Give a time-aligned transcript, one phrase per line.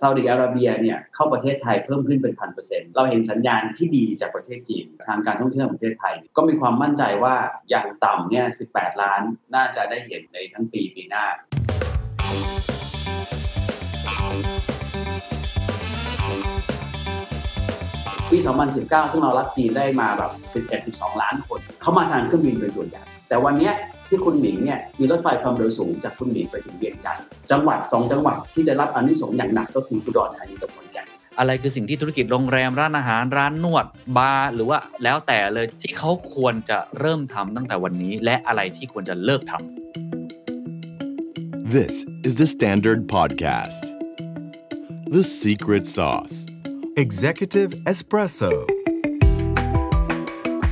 [0.00, 7.34] ซาอุดิอาระเบียเนี่ยเข้าประเทศไทยเพิ่มขึ้นเป็นพันเปอร์เซ็นต์เราเห็นสัญญาณที่ดีจากประเทศจีนทางการท่องเที่ยวของประเทศไทย ก็มีความมั่นใจว่า
[7.70, 9.22] อย่างต่ำเนี่ย18 ล้าน
[9.54, 11.24] น่าจะได้เห็นในทั้งปีปีหน้า
[18.30, 18.38] ปี
[18.74, 20.32] 2019 ซึ่งเรารับจีนได้มาแบบ
[20.76, 23.70] 11-12 ล้านคน เขามาทางเครื่องบินเป็นส่วนใหญ่แต่วันนี้
[24.12, 31.06] ที่คุณหมิงเนี่ยมีรถไฟความเร็วสูงจากคุณหมิงไปถึงเวียงจันทร์จังหวัด 2 จังหวัดที่จะรับอานิสงส์อย่างหนักก็คืออุดรธานีกับขอนแก่น
[31.38, 39.62] อะไรคือสิ่งที่ธุรกิจโรงแรมร้านอาหารร้านนวดบาร์หรือว่าแล้วแต่เลยที่เขาควรจะเริ่มทำตั้งแต่วันนี้ และอะไรที่ควรจะเลิกทำ
[41.76, 41.94] This
[42.26, 43.82] is the Standard Podcast.
[45.16, 46.36] The Secret Sauce.
[47.04, 48.52] Executive Espresso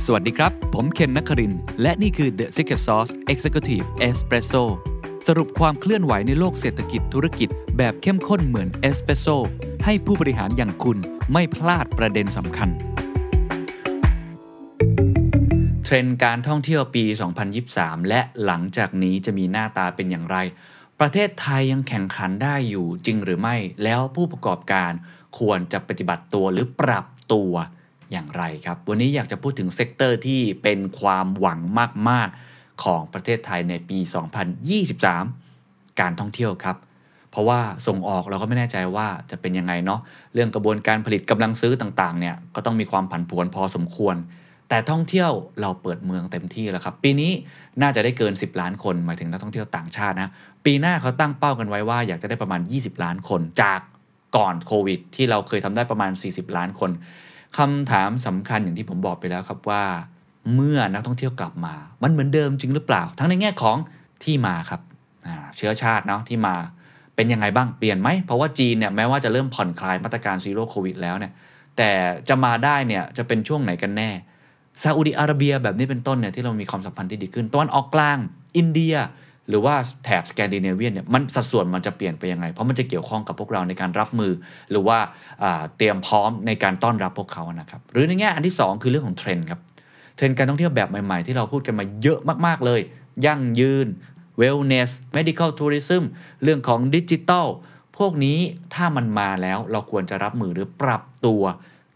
[0.05, 4.63] สวัสดีครับ ผมเคนนักคริน และนี่คือ The Secret Sauce Executive Espresso
[5.27, 9.27] สรุปความเคลื่อนไหวในโลกเศรษฐกิจธุรกิจ แบบเข้มข้นเหมือนเอสเปรสโซ
[9.85, 10.97] ให้ผู้บริหารอย่างคุณ
[11.33, 12.69] ไม่พลาดประเด็นสำคัญ
[15.83, 17.03] เทรนด์การท่องเที่ยวปี
[17.57, 20.37] 2023 และหลังจากนี้จะมีหน้าตาเป็นอย่างไร
[20.99, 24.91] ประเทศไทยยังแข่งขันได้อยู่จริงหรือไม่ แล้วผู้ประกอบการ
[25.39, 27.53] ควรจะปฏิบัติตัวหรือปรับตัว
[28.11, 31.59] อย่างไรครับ วันนี้อยากจะพูดถึง sector ที่เป็นความหวัง
[32.09, 33.99] มาก ๆ ของประเทศไทยในปี
[35.19, 36.77] 2023 การท่องเที่ยวครับ
[37.31, 39.99] เพราะว่าส่งออกเราก็ไม่แน่ใจว่าจะเป็นยังไงเนาะ
[40.33, 44.15] เรื่องกระบวนการผลิตกำลังซื้อต่างๆเนี่ยก็ต้องมีความผันผวนพอสมควร
[44.69, 47.31] แต่ท่องเที่ยวเราเปิดเมืองเต็มที่แล้วครับ ปีนี้
[47.81, 50.31] น่าจะได้เกิน 10 ล้านคนหมายถึงนักท่องเที่ยวต่างชาตินะ
[50.65, 53.81] ปีหน้าเขาตั้งเป้ากันไว้ว่าอยากจะได้ประมาณ 20 ล้านคนจาก
[54.35, 56.91] ก่อนโควิดที่เราเคยทำได้ประมาณ 40 ล้านคน
[57.57, 59.83] คำถามสำคัญอย่างที่ผมบอกไปแล้วครับว่า
[60.55, 63.77] เมื่อนักท่องเที่ยวกลับมา มันเหมือนเดิมจริงหรือเปล่า ทั้งในแง่ของ
[64.23, 64.81] ที่มาครับ
[65.57, 66.55] เชื้อชาติเนาะที่มา
[67.15, 71.31] เป็นยังไงบ้างเปลี่ยนไหม เพราะว่าจีนเนี่ยแม้ว่าจะเริ่มผ่อนคลายมาตรการซีโร่โควิดแล้วเนี่ย
[71.77, 71.91] แต่
[72.29, 74.09] จะมาได้เนี่ยจะเป็นช่วงไหนกันแน่
[74.81, 78.17] ซาอุดิอาระเบียแบบนี้เป็นต้นเนี่ยที่เรามีความสัมพันธ์ที่ดีขึ้นตะวันออกกลาง
[78.57, 78.95] อินเดีย
[79.51, 79.75] หรือว่า
[80.05, 84.31] แถบสแกนดิเนเวียนเนี่ยมันสัดส่วนมันจะเปลี่ยนไปยังไง เพราะมันจะเกี่ยวข้องกับพวกเราในการรับมือ
[84.71, 84.97] หรือว่า
[85.43, 89.59] อ่าเตรียมพร้อมในการต้อนรับพวกเขานะครับหรือในแง่อันที่ 2 คือเรื่องของเทรนด์ครับ
[90.15, 92.81] เทรนด์การท่องเที่ยวแบบใหม่ๆ ที่เราพูดกันมาเยอะมากๆเลย
[93.25, 93.87] ยั่งยืน
[94.41, 96.03] wellness medical tourism
[96.43, 97.47] เรื่องของดิจิทัล
[97.97, 98.39] พวกนี้
[98.73, 101.43] ถ้ามันมาแล้วเราควรจะรับมือหรือปรับตัว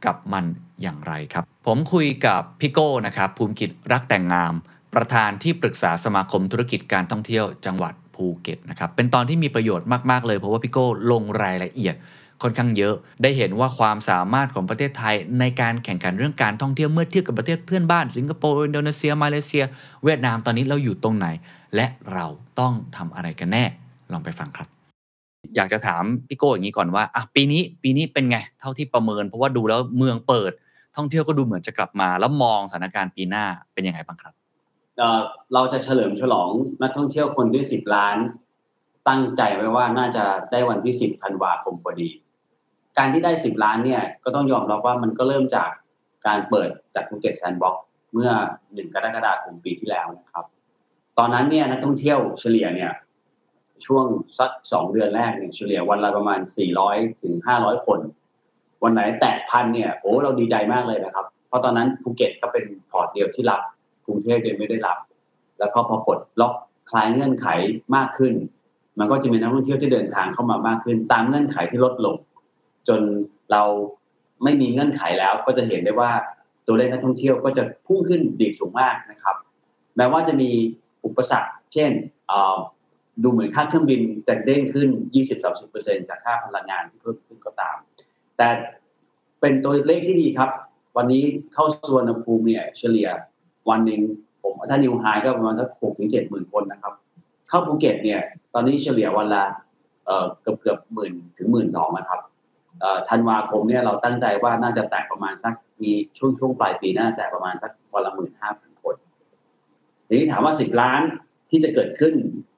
[0.05, 0.45] กับมัน
[0.81, 4.53] อย่างไรครับ ผมคุยกับพี่โก้นะครับภูมิกิจรักแต่งงาม
[4.95, 11.95] ประธานที่ปรึกษาสมาคมธุรกิจการท่องเที่ยวจังหวัดภูเก็ตนะครับเป็นตอนที่มีประโยชน์มาก ๆ เลยเพราะว่าพี่โก้ลงรายละเอียด
[12.41, 19.63] ค่อนข้างเยอะได้เห็นว่าความสามารถของประเทศไทย ในการแข่งขันเรื่องการท่องเที่ยวเมื่อเทียบกับประเทศเพื่อนบ้าน สิงคโปร์อินโดนีเซีย มาเลเซีย
[20.03, 21.27] เวียดนามตอนนี้เราอยู่ตรงไหน
[21.75, 22.25] และเรา
[22.59, 23.63] ต้องทำอะไรกันแน่
[24.11, 24.67] ลองไปฟังครับ
[25.55, 30.51] อยากจะถามพี่โก้อย่างนี้ก่อนว่าอะปีนี้ปีนี้เป็นไง เท่าที่ประเมิน เพราะว่าดูแล้วเมืองเปิด
[30.95, 34.34] ท่องเที่ยวก็ดูเหมือนจะกลับมา แล้วมองสถานการณ์ปีหน้าเป็นยังไงบ้างครับ
[35.53, 36.49] เราจะเฉลิมฉลอง
[36.81, 38.17] นักท่องเที่ยวคนที่10ล้าน
[39.07, 42.09] ตั้งใจไว้ว่าน่าจะได้วันที่10ธันวาคมพอดี
[42.97, 45.69] การที่ได้10ล้านเนี่ยก็ต้องยอมรับว่ามันก็เริ่มจาก
[46.27, 47.75] การเปิดจากภูเก็ตแซนด์บ็อก
[48.13, 48.31] เมื่อ
[48.63, 50.45] 1กรกฎาคมปีที่แล้วนะครับ
[51.17, 52.91] ตอนนั้นเนี่ยนักท่องเที่ยวเฉลี่ยเนี่ย
[53.85, 54.05] ช่วง
[54.39, 56.39] สัก2เดือนแรกเนี่ยเฉลี่ยวันละประมาณ
[56.81, 57.99] 400 ถึง 500 คน
[58.83, 63.61] วันไหนแตะพันเนี่ยโอ้เราดีใจมากเลยนะครับ เพราะตอนนั้นภูเก็ตก็เป็นพอร์ตเดียวที่รับ
[64.05, 64.97] กรุงเทพยังไม่ได้รับ
[65.59, 66.53] แล้วก็พอปลดล็อก
[66.89, 67.47] คลายเงื่อนไข
[67.95, 68.33] มากขึ้น
[68.99, 72.15] มันก็จะมีนักท่องเที่ยวที่เดินทางเข้ามามากขึ้น ตามเงื่อนไขที่ลดลง
[72.87, 73.01] จน
[73.51, 73.63] เรา
[74.43, 76.11] ไม่มีเงื่อนไขแล้วก็จะเห็นได้ว่า
[76.67, 79.35] ตัวเลขนักท่องเที่ยวก็จะพุ่งขึ้นดีดสูงมากนะครับ
[79.97, 80.49] แม้ว่าจะมี
[81.05, 81.91] อุปสรรค เช่น
[83.23, 84.89] ดูเหมือนค่าเครื่องบินแต่เด้งขึ้น
[85.49, 87.77] 20-30%จากค่าพลังงานที่เพิ่มขึ้นก็ตาม
[88.37, 88.47] แต่
[89.39, 90.49] เป็นตัวเลขที่ดีครับ
[90.97, 91.23] วันนี้
[91.53, 93.07] เข้าส่วนภูมิเนี่ยเฉลี่ย
[93.69, 94.01] วันหนึ่ง
[94.43, 96.93] ผมถ้านิวไฮก็ประมาณสักหกถึงเจ็ดหมื่นคนนะครับ
[97.49, 98.21] เข้าภูเก็ตเนี่ย
[98.53, 99.43] ตอนนี้เฉลี่ยวันละ
[100.41, 102.19] เกือบเกือบหมื่นถึงหมื่นสองนะครับ
[103.09, 105.53] ธันวาคมเนี่ยเราตั้งใจว่าน่าจะแตะประมาณสัก
[105.83, 108.95] มีช่วงช่วงปลายปีน่าจะแตะประมาณสักวันละหมื่นห้าพันคน
[110.07, 111.01] ทีนี้ถามว่าสิบล้าน
[111.51, 112.13] ที่จะเกิดขึ้น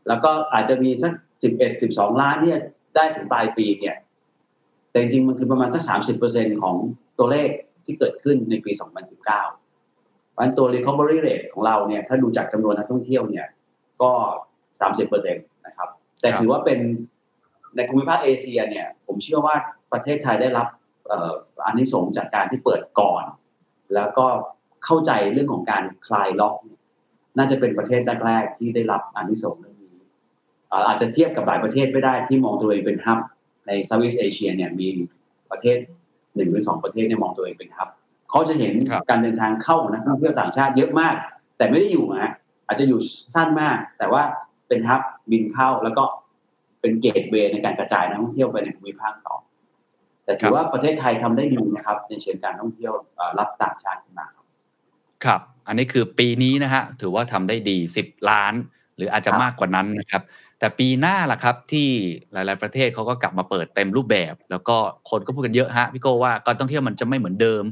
[0.08, 2.62] แล้วก็อาจจะมีสักสิบเอ็ดสิบสองล้านที่จะ
[2.96, 3.96] ได้ถึงปลายปีเนี่ย
[4.92, 6.76] แต่จริงๆมันคือประมาณสักสามสิบเปอร์เซ็นของ
[7.18, 7.50] ตัวเลข
[7.86, 9.42] ที่เกิดขึ้นในปีสองพันสิบเก้า
[10.38, 13.48] เพราะฉะนั้นตัว recovery rate ของเราเนี่ยถ้าดูจากจำนวนนักท่องเที่ยวเนี่ย
[14.02, 14.12] ก็
[14.90, 15.90] 30%นะครับ
[16.22, 16.80] แต่ครับถือว่าเป็น
[17.76, 19.56] ในภูมิภาคเอเชียเนี่ยผมเชื่อว่า
[19.94, 20.68] ประเทศไทยได้รับ
[21.12, 21.32] อ่อ
[21.66, 23.24] อานิสงจากการที่เปิดก่อน
[23.96, 24.26] แล้วก็
[24.86, 26.56] เข้าใจเรื่องของการคลายล็อก
[27.38, 29.96] น่าจะเป็นประเทศแรกๆที่ได้รับอานิสงส์เรื่องนี้
[30.70, 33.20] เอ่ออาจจะเทียบกับหลายประเทศไม่ได้ที่มองตัวเองเป็นฮับ
[33.68, 34.88] ในเซาท์อีสเอเชียเนี่ยมี
[35.52, 35.78] ประเทศ
[36.36, 37.90] หนึ่งหรือสองประเทศเนี่ยมองตัวเองเป็นฮับ
[38.30, 41.16] เขาจะเห็นครับการเดินทางเข้าของนักท่องเที่ยวต่างชาติเยอะมาก
[41.58, 42.34] แต่ไม่ได้อยู่นะฮะ
[42.68, 43.00] อาจจะอยู่
[43.36, 44.24] สั้นมาก แต่ว่า
[44.68, 45.02] เป็นฮับ
[45.32, 46.04] บินเข้าแล้วก็
[46.82, 49.36] เป็นเกตเวย์ในการกระจายนักท่องเที่ยวไปในภูมิภาคต่อ
[50.26, 54.46] แต่ถือว่าประเทศไทยทำได้ดีนะครับ ในเชิงการท่องเที่ยวเอ่อรับต่างชาติขึ้นมาครับ
[55.26, 58.54] ครับ อันนี้คือปีนี้นะฮะถือว่าทำได้ดี10ล้าน
[58.98, 60.22] หรืออาจจะครับมากกว่านั้นนะครับ
[60.60, 61.88] แต่ปีหน้าล่ะครับที่
[62.34, 64.78] หลาย ๆประเทศเขาก็กลับมาเปิดเต็มรูปแบบ แล้วก็
[65.10, 67.64] คนก็พูดกันเยอะฮะพี่โก้ว่าการท่องเที่ยวมันจะไม่เหมือนเดิม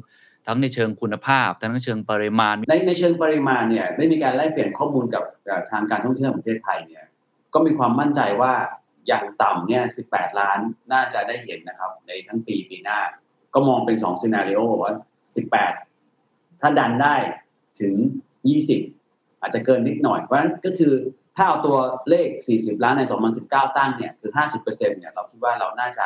[0.48, 5.24] ทั้งในเชิงคุณภาพ ทั้งในเชิงปริมาณ ในในเชิงปริมาณเนี่ยได้มีการแลกเปลี่ยนข้อมูลกับ
[5.72, 7.06] ทางการท่องเที่ยวแห่งประเทศไทยเนี่ย
[7.54, 8.54] ก็มีความมั่นใจว่า
[9.08, 10.60] อย่างต่ำเนี่ย 18 ล้าน
[10.94, 13.00] น่าจะได้เห็นนะครับ ในทั้งปีปีหน้า
[13.54, 14.94] ก็มองเป็น2ซีนารีโอว่า
[15.78, 17.16] 18 ถ้าดันได้
[17.82, 17.94] ถึง
[18.70, 20.94] 20 อาจจะเกินนิดหน่อย เพราะฉะนั้นก็คือ
[21.36, 21.78] ถ้าเอาตัว
[22.10, 22.28] เลข
[22.58, 23.04] 40 ล้านใน
[23.40, 26.06] 2019 ตั้งเนี่ย คือ 50%เนี่ย เราคิดว่าเราน่าจะ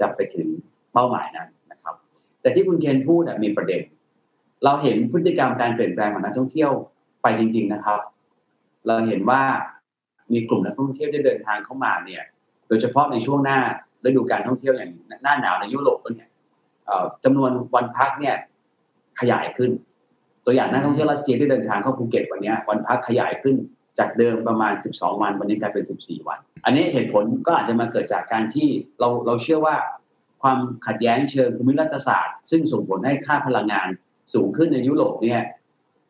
[0.00, 0.48] จะไปถึง
[0.92, 1.48] เป้าหมายนั้น
[2.44, 3.80] แต่ที่คุณเคนพูดมีประเด็น
[4.64, 6.70] เราเห็นพฤติกรรมการเปลี่ยนแปลงของนักท่องเที่ยว
[7.22, 8.00] ไปจริง ๆนะครับ
[8.86, 9.42] เราเห็นว่า
[10.32, 12.22] มีกลุ่มนักท่องเที่ยวที่เดินทางเข้ามาเนี่ย
[12.68, 13.58] โดยเฉพาะในช่วงหน้า
[14.04, 14.90] ฤดูการท่องเที่ยวอย่าง
[15.22, 16.30] หน้าหนาวในยุโรปเนี่ย
[17.24, 18.36] จำนวนวันพักเนี่ย
[19.20, 19.70] ขยายขึ้น
[20.44, 23.54] ตัวอย่างนักท่องเที่ยวรัสเซียที่เดินทางเข้าภูเก็ตวันเนี้ยวันพักขยายขึ้น
[23.98, 28.68] จากเดิมประมาณ 12 วันวันนี้กลายเป็น 14 วัน อันนี้เหตุผลก็อาจจะมาเกิดจากการที่
[29.00, 29.76] เราเราเชื่อว่า
[30.44, 33.88] ความขัดแย้งเชิงภูมิรัฐศาสตร์ ซึ่งส่งผลให้ค่าพลังงาน
[34.34, 35.42] สูงขึ้นในยุโรปเนี่ย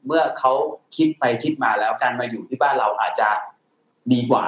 [0.06, 0.52] เมื่อเขา
[0.96, 3.28] คิดไปคิดมาแล้วการมาอยู่ที่บ้านเราอาจจะ
[4.12, 4.46] ดีกว่า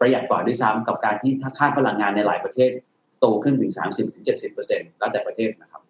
[0.00, 2.70] ประหยัดกว่าด้วยซ้ำกับการที่ถ้าค่าพลังงานในหลายประเทศ
[3.20, 3.72] โตขึ้นถึง
[4.34, 5.82] 30-70%แล้วแต่ประเทศนะครับ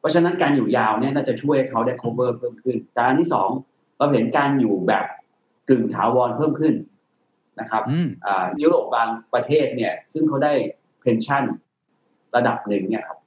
[0.00, 3.50] เพราะฉะนั้นการอยู่ยาวเนี่ยน่าจะช่วยให้เขาได้ cover เพิ่มขึ้นการที่สอง
[3.98, 5.04] เราเห็นการอยู่แบบ
[5.70, 6.74] กึ่งถาวรเพิ่มขึ้น
[7.60, 10.52] นะครับอืมอ่ายุโรปบางประเทศเนี่ยซึ่งเขาได้
[11.00, 11.44] เพนชั่น
[12.36, 13.18] ระดับหนึ่งเนี่ยครับ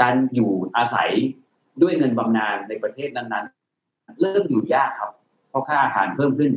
[0.00, 1.10] การอยู่อาศัย
[1.82, 5.10] ด้วยเงินบำนาญในประเทศนั้นๆ เริ่มอยู่ยากครับ
[5.48, 6.50] เพราะค่าอาหารเพิ่มขึ้น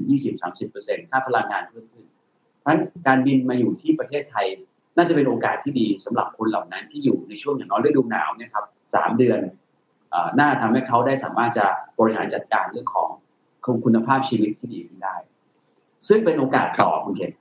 [0.51, 2.05] 20-30%ค่าพลังงานเพิ่มขึ้น
[2.59, 4.47] เพราะฉะนั้นการบินมาอยู่ที่ประเทศไทย
[4.97, 8.65] น่าจะเป็นโอกาสที่ดีสำหรับคนเหล่านั้นที่อยู่ในช่วงอย่างน้อยฤดูหนาวเนี่ยครับ
[8.95, 9.39] สามเดือน
[10.13, 11.65] อน่าทำให้เขาได้สามารถจะ
[11.99, 13.07] บริหารจัดการเรื่องของ
[13.85, 15.15] คุณภาพชีวิตที่ดีขึ้นได้
[16.07, 17.33] ซึ่งเป็นโอกาสต่อคุณเห็น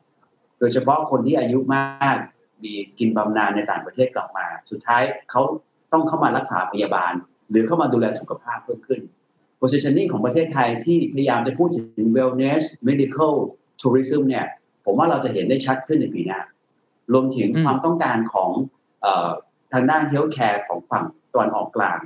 [0.59, 2.17] โดยเฉพาะคนที่อายุมาก
[2.65, 5.43] มีกินบำนาญในต่างประเทศกลับมา สุดท้ายเขา
[5.93, 7.13] ต้องเข้ามารักษาพยาบาล
[7.51, 9.01] หรือเข้ามาดูแลสุขภาพเพิ่มขึ้น
[9.61, 13.35] positioning ของประเทศไทยที่พยายามจะพูดถึง wellness medical
[13.81, 14.47] tourism เนี่ย
[14.85, 16.41] ผมว่าเราจะเห็นได้ชัดขึ้นในปีหน้า
[17.13, 18.51] รวมถึงอืมความต้องการของ
[19.03, 19.31] เออ
[19.73, 21.99] ทางด้าน healthcare ของฝั่งตะวันออกกลาง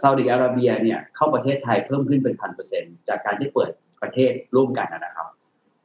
[0.00, 3.70] ซาอุดิอาระเบียเนี่ยเข้าประเทศไทยเพิ่มขึ้นเป็นพันเปอร์เซ็นจากการที่เปิด
[4.02, 5.28] ประเทศร่วมกันนะครับ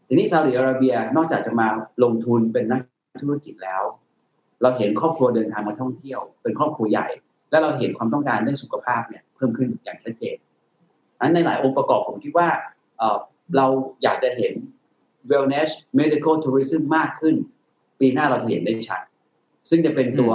[0.07, 1.67] ทีนี้ซาอุดิอาระเบียนอกจากจะมา
[2.03, 2.81] ลงทุนเป็นนัก
[3.21, 3.83] ธุรกิจแล้ว
[4.61, 7.07] เราเห็นครอบครัวเดินทางมาท่องเที่ยว เป็นครอบครัวใหญ่
[7.49, 10.37] และเราเห็นความต้องการเรื่องสุขภาพเนี่ยเพิ่มขึ้นอย่างชัดเจน
[11.19, 12.49] อันในหลายองค์ประกอบผมคิดว่า
[12.97, 13.17] เอ่อ
[13.57, 13.67] เรา
[14.03, 14.53] อยากจะเห็น
[15.29, 15.69] wellness
[15.99, 17.35] medical tourism มากขึ้น
[17.99, 19.01] ปีหน้าเราจะเห็นได้ชัด
[19.69, 20.33] ซึ่งจะเป็นตัว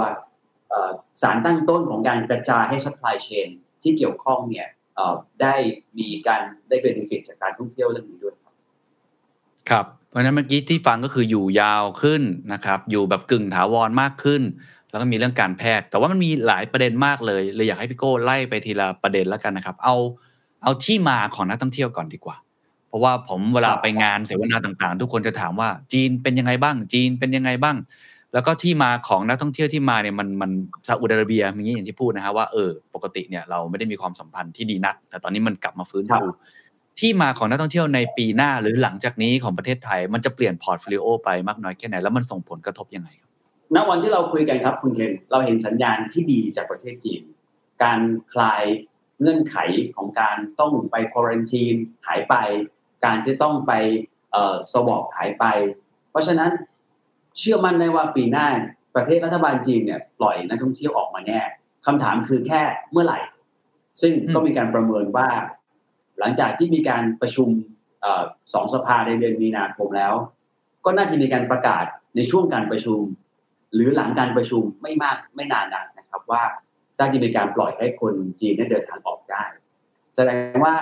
[0.69, 0.91] เอ่อ
[1.21, 3.47] สารตั้งต้นของการกระจายให้ supply chain
[3.83, 5.55] ที่เกี่ยวข้องเนี่ยเอ่อได้
[5.99, 8.53] มีการได้ benefit จากการท่องเที่ยวเรื่องนี้ด้วยครับ
[9.69, 12.21] ครับ เพราะฉะนั้นเมื่อกี้ที่ฟังก็คืออยู่ยาวขึ้น
[12.53, 14.41] นะครับ อยู่แบบกึ่งถาวรมากขึ้น
[14.89, 19.95] แล้วก็มีเรื่องการแพทย์ แต่ว่ามันมีหลายประเด็นมากเลยเลยอยากให้พี่โก้ไล่ไปทีละประเด็นแล้วกันนะครับ เอา
[20.63, 22.37] เอาที่มาของนักท่องเที่ยวก่อนดีกว่า
[22.87, 27.77] เพราะว่าผมเวลาไปงานเสวนาต่างๆ ทุกคนจะถามว่าจีนเป็นยังไงบ้าง จีนเป็นยังไงบ้าง
[28.33, 30.51] แล้วก็ที่มาของนักท่องเที่ยวที่มาเนี่ยมันมัน
[30.87, 36.27] ซาอุดิอาระเบียอย่างนี้อย่างที่พูดนะฮะว่าเออปกติเนี่ยเราไม่ได้มีความสัมพันธ์ที่ดีนัก แต่ตอนนี้มันกลับมาฟื้นครับฟู
[36.99, 43.29] ที่มาของนักท่องเที่ยวในปีหน้าหรือหลังจากนี้ของประเทศไทย มันจะเปลี่ยน portfolio ไปมากน้อยแค่ไหน แล้วมันส่งผลกระทบยังไงครับ
[43.75, 47.21] ณวันที่เราคุยกันครับคุณเคนเราเห็นสัญญาณที่ดีจากประเทศจีน
[47.83, 47.99] การ
[48.33, 48.63] คลาย
[49.21, 49.57] เงื่อนไข
[49.95, 51.75] ของการต้องไป quarantine
[52.07, 52.35] หายไป
[53.05, 53.71] การที่ต้องไป
[54.31, 55.45] เอ่อ swab หายไป
[56.11, 56.51] เพราะฉะนั้น
[57.39, 58.47] เชื่อมั่นได้ว่าปีหน้า
[58.95, 61.39] ประเทศรัฐบาลจีนเนี่ยปล่อยนักท่องเที่ยวออกมาแน่
[61.85, 63.19] คำถามคือแค่เมื่อไหร่
[64.01, 65.27] ซึ่งก็มีการประเมินว่า
[66.19, 67.49] หลังจากที่มีการประชุม
[68.03, 68.05] อ
[68.53, 70.13] สองสภาในเดือนมีนาคมแล้ว
[70.85, 72.99] ก็น่าจะมีการประกาศในช่วงการประชุม
[73.73, 76.43] หรือหลังการประชุมไม่มากไม่นานนักนะครับว่า
[76.99, 79.43] น่าจะมีการปล่อยให้คนจีนได้เดินทางออกได้
[80.15, 80.73] แสดงว่า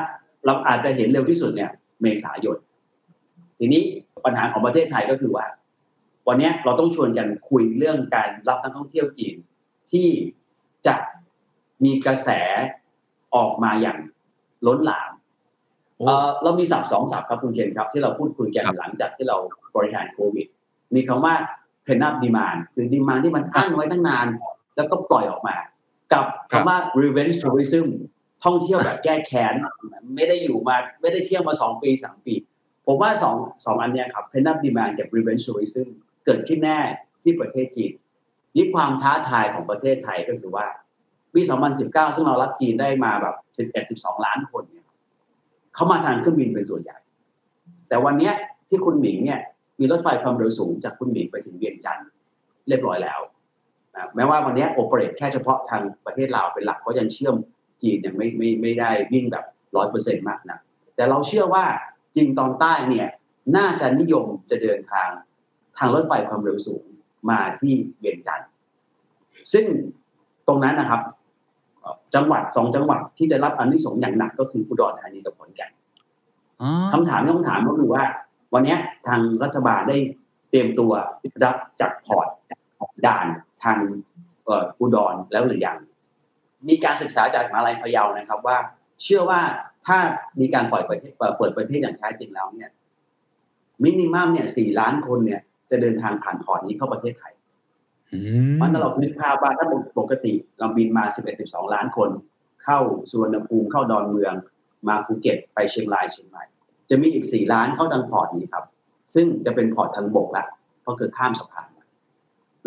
[0.45, 1.71] เราอาจจะเห็นเร็วที่สุดเนี่ย
[2.01, 2.57] เมษายน
[3.59, 3.81] ทีนี้
[4.25, 5.45] ปัญหาของประเทศไทยก็คือว่า
[6.27, 9.35] วันนี้เราต้องชวนกันคุยเรื่องการรับนักท่องเที่ยวจีน
[9.91, 10.07] ที่
[10.87, 10.95] จะ
[11.83, 12.29] มีกระแส
[13.35, 13.97] ออกมาอย่าง
[14.67, 15.10] ล้นหลาม
[16.05, 19.37] เอ่อเรามีศัพท์สองศัพท์ครับคุณเคนครับ ที่เราพูดคุยกันครับหลังจากที่เรา
[19.75, 20.47] บริหารโควิด
[20.95, 21.33] มีคำว่า
[21.85, 24.27] pent-up demand คือดีมานที่มันอั้นไว้ตั้งนาน
[24.75, 25.55] แล้วก็ปล่อยออกมา
[26.13, 27.87] กับครับคำว่า revenge tourism
[28.43, 29.53] ท่องเที่ยวแบบแก้แค้น
[30.15, 32.35] ไม่ได้อยู่มาไม่ได้เที่ยวมาสองปีสามปี
[32.85, 35.87] ผมว่าสองสองอันเนี้ยครับ pent-up demand กับ revenge tourism
[36.25, 36.79] เกิดขึ้นแน่
[37.23, 37.91] ที่ประเทศจีน
[38.55, 40.65] นี่ความท้าทายของประเทศไทยก็คือว่า
[41.33, 41.41] ปี
[41.79, 43.35] 2019 ซึ่งเรารับจีนได้มาแบบ
[43.73, 44.80] 11 12 ล้านคนเนี่ยครับ
[45.75, 46.97] เขามาทางเครื่องบินเป็นส่วนใหญ่
[47.89, 48.31] แต่วันนี้
[48.69, 49.39] ที่คุณหมิงเนี่ย
[49.79, 52.07] มีรถไฟความเร็วสูงจากคุณหมิงไปถึงเวียงจันทร์
[52.67, 53.19] เรียบร้อยแล้ว
[53.95, 57.35] นะแม้ว่าวันนี้โอเปเรตแค่เฉพาะทางประเทศลาวเป็นหลักเพราะยังเชื่อม
[57.81, 60.59] จีนยังไม่ไม่ไม่ได้วิ่งแบบร้อยเปอร์เซ็นต์มากนะ
[60.95, 61.65] แต่เราเชื่อว่า
[62.15, 63.07] จีนตอนใต้เนี่ย
[63.57, 65.09] น่าจะนิยมจะเดินทาง
[65.77, 66.83] ทางรถไฟความเร็วสูง
[67.29, 68.49] มาที่เวียงจันทร์
[69.53, 69.65] ซึ่ง
[70.47, 71.01] ตรงนั้นนะครับ
[72.15, 75.71] จังหวัดสองจังหวัดที่จะรับอันนี้สงส์อย่างหนักก็คืออุดรธานีกับขอนแก่น
[76.61, 78.03] อ๋อคำถามที่ต้องถามก็คือว่า
[78.53, 79.97] วันเนี้ยทางรัฐบาลได้
[80.49, 80.91] เตรียมตัว
[81.43, 82.61] รับจากพอร์ตจาก
[83.05, 83.27] ด่าน
[83.63, 83.77] ทาง
[84.45, 85.77] เอ่ออุดรแล้วหรือยัง
[86.67, 88.57] มีการศึกษาจากมหาลัยพะเยานะครับว่า
[89.03, 89.41] เชื่อว่า
[89.87, 89.97] ถ้า
[90.39, 92.71] มีการปล่อยประเทศเอ่อเปิดประเทศอย่างแท้จริงแล้วเนี่ย
[93.83, 97.33] มินิมัมเนี่ยสี่ล้านคนเนี่ยจะเดินทางผ่านพอร์ตนี้เข้าประเทศไทย
[98.13, 98.19] อื
[98.51, 99.65] มมันเรานึกภาพว่าถ้า
[99.99, 102.09] ปกติเราบินมา 11 12 ล้านคน
[102.63, 104.33] เข้าสุวรรณภูมิเข้าดอนเมือง
[104.87, 106.43] มาภูเก็ตไปเชียงรายเชียงใหม่
[106.89, 108.65] จะมีอีก 4 ล้านเข้าทาง port นี้ครับ
[109.13, 110.45] ซึ่งจะเป็น port ทางบกละ
[110.81, 111.67] เพราะเกิดข้ามสะพาน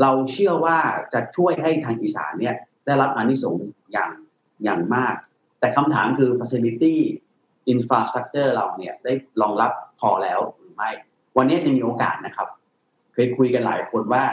[0.01, 0.79] เราเชื่อว่า
[1.13, 2.55] จะช่วยให้ทางอีสานเนี่ย
[2.87, 4.11] ได้รับอานิสงส์อย่าง
[4.65, 5.15] อย่างมาก
[5.61, 6.95] แต่คำถามคือ facility
[7.73, 9.71] infrastructure เราเนี่ยได้รองรับ
[10.01, 10.91] พอแล้วหรือไม่
[11.37, 12.49] วันนี้ยังมีโอกาสนะครับ
[13.15, 14.25] เคยคุยกันหลายคนว่า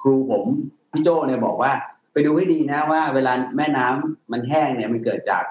[0.00, 0.44] ครูผม
[0.92, 1.72] พี่โจเนี่ยบอกว่า
[2.12, 5.44] ไปดูให้ดีนะว่า เวลาแม่น้ำมันแห้งเนี่ยมันเกิดจาก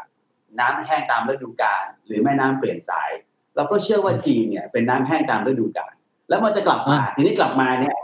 [0.60, 3.12] น้ำแห้งตามฤดูกาลหรือแม่น้ำเปลี่ยนสาย
[3.56, 5.94] เราก็เชื่อว่าจีนเนี่ยเป็นน้ำแห้งตามฤดูกาล
[6.30, 7.96] แล้วมันจะกลับมาทีนี้กลับมาเนี่ย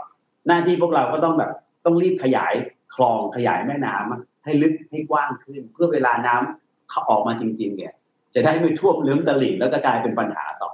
[0.46, 1.50] หน้าที่พวกเราก็ต้องแบบ
[1.84, 2.54] ต้องรีบขยาย
[2.94, 7.92] คลองขยายแม่น้ำอะให้ลึกให้กว้างขึ้น เพื่อเวลาน้ำเขาออกมาจริง ๆ เนี่ย
[8.34, 10.70] จะได้ไม่ท่วมล้นตลิ่งแล้วก็กลายเป็นปัญหาต่อ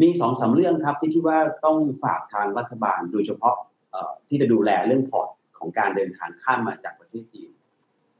[0.00, 3.56] มีสองสามเรื่องครับที่คิดว่าต้องฝากทางรัฐบาลโดยเฉพาะ
[4.28, 5.28] ที่จะดูแลเรื่องพอร์ต
[5.58, 7.50] ของการเดินทางข้ามมาจากประเทศจีน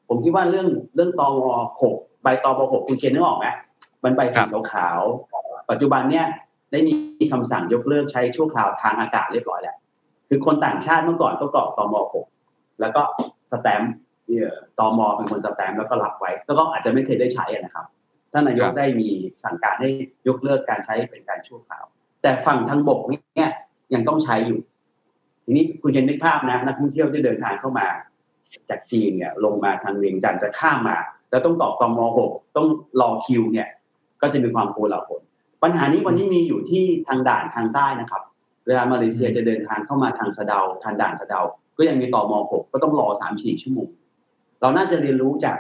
[0.09, 1.41] ผมคิดว่าเรื่องเรื่องตอว
[1.83, 3.47] หกใบตอวหกคุณเคนนึกออกไหม
[4.05, 4.41] มันใบสี
[4.73, 6.27] ขาวๆปัจจุบันเนี่ย
[6.73, 9.77] ได้มีคำสั่งยกเลิกใช้ชั่วคราวทางอากาศเรียบร้อยแล้ว
[10.29, 12.27] คือคนต่างชาติเมื่อก่อนก็กรอกตมหก
[12.81, 13.03] แล้วก็
[13.53, 13.93] สแตมป์
[14.27, 17.87] เอ่อตมเป็นคนสแตมป์แล้วก็รับไว้ แล้วก็อาจจะไม่เคยได้ใช้นะครับ
[18.33, 19.09] ท่านนายกได้มี
[19.43, 19.91] สั่งการให้
[20.29, 21.85] ยกเลิกการใช้เป็นการชั่วคราว
[22.23, 23.01] แต่ฝั่งทางบก
[23.37, 23.51] เนี่ย
[23.95, 24.61] ยังต้องใช้อยู่
[25.45, 27.87] ทีนี้คุณเห็นนึกภาพนะนักท่องเที่ยวที่เดินทางเข้ามา
[28.71, 30.97] จากจีนเนี่ยลงมาทางเวียงจันทร์จะข้ามมา
[31.31, 32.67] แล้วต้องตอกตมหกต้อง
[33.01, 33.69] รอคิวเนี่ย
[34.23, 35.21] ก็จะมีความโกลาหล
[35.63, 38.23] ปัญหานี้วันนี้มีอยู่ที่ทางด่านทางใต้นะครับ
[38.67, 41.41] เวลามาเลเซียจะเดินทางเข้ามาทางสะเดาทางด่านสะเดา
[41.79, 43.89] ก็ยังมีต่อมหกก็ต้องรอสามสี่ชั่วโมง
[44.61, 45.59] เราน่าจะเรียนรู้จาก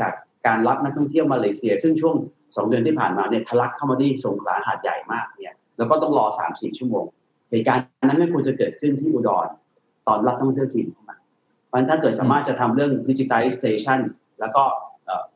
[0.00, 0.12] จาก
[0.46, 2.16] การรับนักท่องเที่ยวมาเลเซีย ซึ่งช่วง
[2.56, 7.04] สองเดือนที่ผ่านมาเนี่ยทะลักเข้ามาที่สงขลาหาดใหญ่มากเนี่ยแล้วก็ต้องรอสามสี่ชั่วโมง
[7.50, 9.46] เหตุการณ์นั้นไม่ควรจะเกิดขึ้นที่อุดร
[10.06, 11.16] ตอนรับนักท่องเที่ยวจีนเข้ามา
[11.66, 14.00] เพราะฉะนั้นถ้าเกิดสามารถจะทำเรื่อง digitalization
[14.40, 14.64] แล้วก็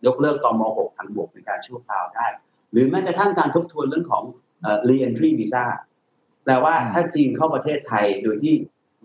[0.06, 2.26] ยกเลิกตอม6ทางบวกเป็นการชั่วคราวได้
[2.72, 4.24] หรือแม้กระทั่งการทบทวนเรื่องของ
[4.62, 5.64] เอ่อ re-entry visa
[6.44, 8.54] แปลว่าถ้าจีนเข้าประเทศไทยโดยที่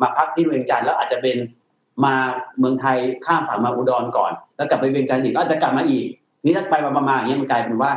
[0.01, 1.37] มาพักที่เวียงจันทร์แล้วอาจจะเป็น
[2.05, 2.15] มา
[2.59, 6.05] เมืองไทยข้ามฝั่งมาอุดรก่อน แล้วกลับไปเวียงจันทร์อีกแล้วอาจจะกลับมาอีก
[6.39, 7.91] ทีนี้ถ้าไปมาประมาณอย่างเงี้ยมันกลายเป็นว่า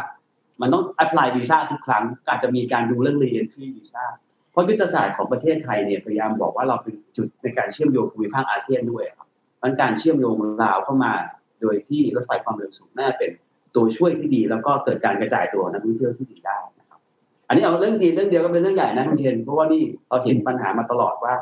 [0.61, 4.05] มันต้อง apply visa ทุกครั้งก็อาจจะมีการดูเรื่อง re-entry visa
[4.51, 9.29] เพราะยุทธศาสตร์ของประเทศไทยเนี่ยพยายามบอกว่าเราเป็นจุดในการเชื่อมโยงภูมิภาคอาเซียนด้วยครับ
[9.63, 11.13] มันการเชื่อมโยงลาวเข้ามา
[11.61, 13.31] โดยที่รถไฟความเร็วสูงน่าเป็น
[13.75, 17.01] ตัวช่วยที่ดี แล้วก็เกิดการกระจายตัวนักท่องเที่ยวที่ดีได้นะครับ
[17.49, 21.35] อันนี้เอาเรื่องจีนเรื่องเดียวก็เป็นเรื่องใหญ่นะคุณเทนเพราะว่านี่เราเห็นปัญหามาตลอดว่า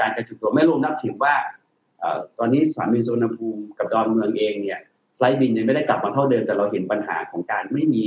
[0.00, 1.34] การกระจุกตัวไม่รวมนับถึงว่า
[2.38, 4.78] ตอนนี้สนามบินสุวรรณภูมิกับดอนเมืองเองเนี่ย
[5.16, 8.04] ไฟลท์บินยังไม่ได้กลับมาเท่าเดิมแต่เราเห็นปัญหาของการไม่มี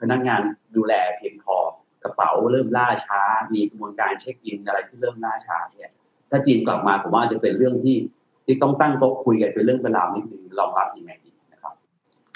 [0.00, 0.40] พนักงาน
[0.76, 1.56] ดูแลเพียงพอ
[2.02, 3.20] กระเป๋าเริ่มล่าช้า
[3.54, 5.90] มีกระบวนการเช็คอินอะไรที่เริ่มล่าช้าเนี่ย
[6.30, 7.96] ถ้าจีนกลับมาผมว่าจะเป็นเรื่องที่
[8.44, 11.74] ที่ต้องตั้งโต๊ะคุยกันเป็นเรื่องเป็นราวนิดนึงรองรับยังไงดีนะครับ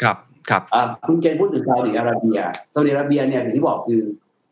[0.03, 0.17] ครับ
[0.49, 2.39] ครับอ่าคุณเกณฑ์พูดถึงซาอุดิอาระเบีย
[2.73, 4.01] ซาอุดิอาระเบียเนี่ยอย่างที่บอกคือ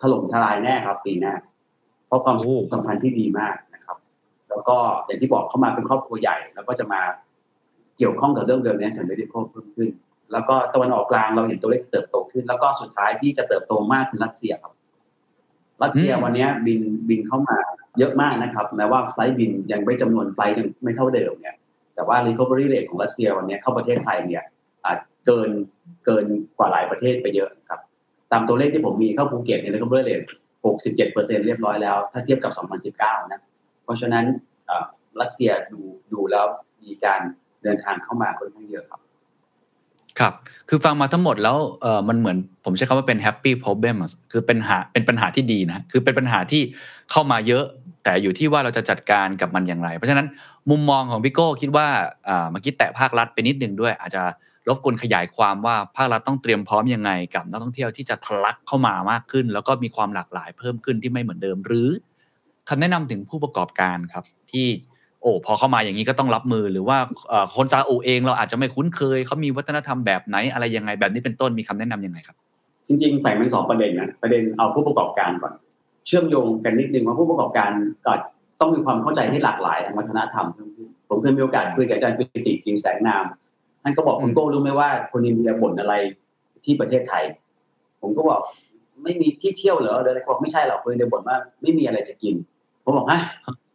[0.01, 1.35] ถล่มทลายแน่ครับปีหน้า
[2.07, 3.72] เพราะความโอ้สัมพันธ์ที่ดีมากนะครับ
[4.55, 7.01] แล้วก็อย่างที่บอกเข้ามาเป็นครอบครัวใหญ่ แล้วก็จะมา
[7.99, 9.89] เกี่ยวข้องกับเรื่องเดิมนี้ฉันไม่ได้เพิ่มขึ้น
[10.33, 14.73] แล้วก็ตะวันออกกลางเราเห็นตัวเลขเติบโตขึ้น แล้วก็สุดท้ายที่จะเติบโตมากคือรัสเซียครับ
[15.83, 17.57] รัสเซียวันนี้บินบินเข้ามา
[17.99, 21.57] เยอะมากนะครับแม้ว่าไฟลท์บินยังไม่จำนวนไฟลท์ยังไม่เท่าเดิมเนี่ย
[21.95, 24.45] แต่ว่า recovery rate ของรัสเซียวันนี้เข้าประเทศไทยเนี่ย
[24.85, 25.51] อาจเกิน
[26.05, 26.25] เกิน
[26.59, 27.81] กว่าหลายประเทศไปเยอะครับ
[28.33, 30.27] ตามตัวเลขที่ผมมีเข้าภูเก็ตเนี่ย recovery rate
[30.65, 32.53] 67เปอร์เซ็นเรียบร้อยแล้ว ถ้าเทียบกับ
[32.97, 33.41] 2019 นะ
[33.85, 34.25] เพราะฉะนั้น
[35.21, 35.81] รัสเซียดู
[36.13, 36.47] ดูแล้ว
[36.83, 37.21] มีการ
[37.63, 39.01] เดินทางเข้ามาค่อนข้างเยอะครับ
[40.19, 40.35] ครับ
[40.69, 43.97] คือฟังมาทั้งหมดแล้วเออมันเหมือนผมใช้คำว่าเป็น happy problem
[44.33, 46.63] คือเป็นหาเป็นปัญหาที่ดีนะ คือเป็นปัญหาที่
[47.11, 47.65] เข้ามาเยอะ
[48.05, 50.27] แต่อยู่ที่ว่าเราจะจัดการกับมันอย่างไร เพราะฉะนั้น
[50.71, 51.87] มุมมองของพี่โก้คิดว่า
[52.29, 54.23] อ่าเมื่อกี้แตะภาครัฐไปนิดนึงด้วย อาจจะ
[54.69, 61.89] รบกวนขยายความว่าภาครัฐต้องเตรียมพร้อมยังไงกับนักท่องเที่ยวที่จะทะลักเข้ามามากขึ้น แล้วก็มีความหลากหลายเพิ่มขึ้นที่ไม่เหมือนเดิมหรือ
[62.69, 64.67] คำแนะนำถึงผู้ประกอบการครับ ที่
[65.23, 72.37] โอ้พอเข้ามาอย่างนี้ก็ต้องรับมือหรือว่าเอ่อคนซาอุเองเราอาจจะไม่คุ้นเคยเขามีวัฒนธรรมแบบไหนอะไรยังไงแบบนี้เป็นต้นมีคำแนะนำยังไงครับ
[72.87, 75.53] จริงๆแบ่งเป็นสองประเด็นนะประเด็นเอาผู้ประกอบการก่อน
[76.07, 77.71] เชื่อมโยงกันนิดนึงว่าผู้ประกอบการ
[78.07, 78.13] ก็
[78.61, 83.25] ต้องมีความเข้าใจที่หลากหลายทางวัฒนธรรมเพิ่มขึ้นผมเคยมีโอกาสคุยกับอาจารย์ปิติจริงแสงนาม
[83.83, 85.95] ท่านก็บอกอืมคุณโก้รู้ไหมว่าคนอินเดียบ่นอะไร
[86.65, 87.25] ที่ประเทศไทย
[88.01, 88.41] ผมก็บอก
[89.03, 92.35] ไม่มีที่เที่ยวเหรอเลยเขาบอกไม่ใช่หรอกคนอินเดียบ่นว่าไม่มีอะไรจะกิน
[92.85, 93.21] ผมบอกฮะ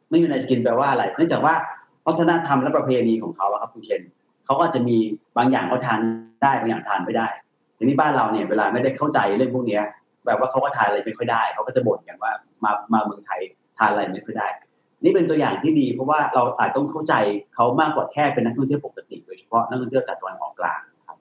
[0.09, 1.53] ไม่มีอะไรจะกินแปลว่าอะไรเนื่องจากว่า
[2.07, 4.01] วัฒนธรรมและประเพณีของเขาครับคุณเคน
[4.45, 4.97] เขาก็จะมี
[5.37, 5.99] บางอย่างเขาทาน
[6.43, 7.27] ได้บางอย่างทานไม่ได้
[7.77, 9.79] ทีนี้บ้านเราเนี่ยเวลาไม่ได้เข้าใจเรื่องพวกนี้
[10.25, 12.31] แบบว่าเขาก็ทานอะไรไม่ค่อยได้เขาก็จะบ่นกันว่า
[12.63, 13.41] มามาเมืองไทย
[13.77, 14.47] ทานอะไรไม่ค่อยได้
[15.03, 17.13] นี่เป็นตัวอย่างที่ดี เพราะว่าเราอาจต้องเข้าใจ
[17.55, 21.17] เขามากกว่าแค่เป็นนักท่องเที่ยวปกติโดยเฉพาะนักท่องเที่ยวจากตะวันออกกลางครับ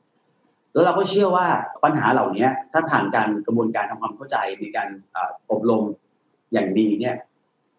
[0.72, 1.46] แล้วเราก็เชื่อว่า
[1.84, 4.88] ปัญหาเหล่านี้ถ้าผ่านการกระบวนการทำความเข้าใจมีการ
[5.50, 5.82] อบรม
[6.52, 7.14] อย่างดีเนี่ย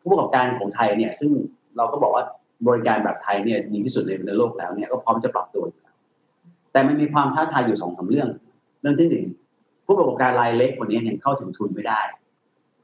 [0.08, 1.32] ผู้ประกอบการของไทยเนี่ยซึ่ง
[1.78, 2.24] เราก็บอกว่า
[2.68, 5.96] บริการแบบไทยเนี่ยดีที่สุดในในโลกแล้วเนี่ยก็พร้อมจะปรับตัวอยู่แล้ว
[6.72, 8.30] แต่มันมีความท้าทายอยู่สองสามเรื่อง
[8.82, 9.26] เรื่องที่หนึ่ง
[9.86, 12.02] ผู้ประกอบการรายเล็กวันนี้ยังเข้าถึงทุนไม่ได้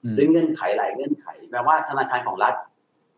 [0.03, 2.53] อืมด้วยเงื่อนไขหลายเงื่อนไขแม้ว่าธนาคารของรัฐ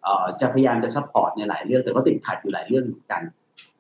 [0.04, 3.22] เอ่อจะพยายามจะ support ในหลายเรื่องแต่ก็ติดขัดอยู่หลายเรื่องเหมือนกัน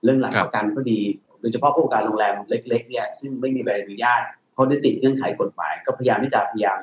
[0.03, 0.99] เรื่องหลักครับประกันก็ดี
[1.41, 4.21] โดยเฉพาะผู้ประกอบการโรงแรมเล็ก ๆ เนี่ยซึ่งไม่มีใบอนุญาต
[4.53, 6.79] เขาได้ติดเงื่อนไขกฎหมาย ก็พยายามที่จะพยายาม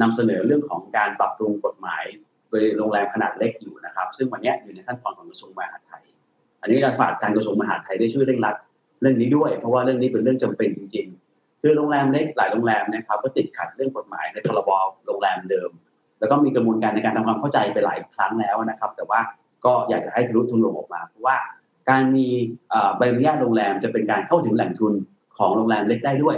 [0.00, 2.04] นำเสนอเรื่องของการปรับปรุงกฎหมาย
[2.50, 6.02] โดยโรงแรมขนาดเล็กอยู่นะครับ ซึ่งวันนี้อยู่ในขั้นตอนของกระทรวงมหาดไทย
[6.62, 8.56] อันนี้การฝากการกระทรวงมหาดไทยได้ช่วยเร่งรัด
[9.00, 14.70] เรื่องนี้ด้วย เพราะว่าเรื่องนี้เป็นเรื่องจำเป็นจริง ๆ คือโรงแรมเล็กหลายโรงแรมนะครับก็ติดขัดเรื่องกฎหมายในพรบ
[15.06, 15.70] โรงแรมเดิม
[16.20, 19.20] แล้วก็มีกระบวนการในการทำความเข้าใจไปหลายครั้งแล้วนะครับ แต่ว่า
[19.64, 21.36] ก็อยากจะให้ทะลุทุนลงออกมาเพราะว่า
[21.90, 22.26] การมี
[22.96, 24.92] ใบอนุญาตโรงแรมจะเป็นการเข้าถึงแหล่งทุน
[25.38, 26.36] ของโรงแรมเล็กได้ด้วย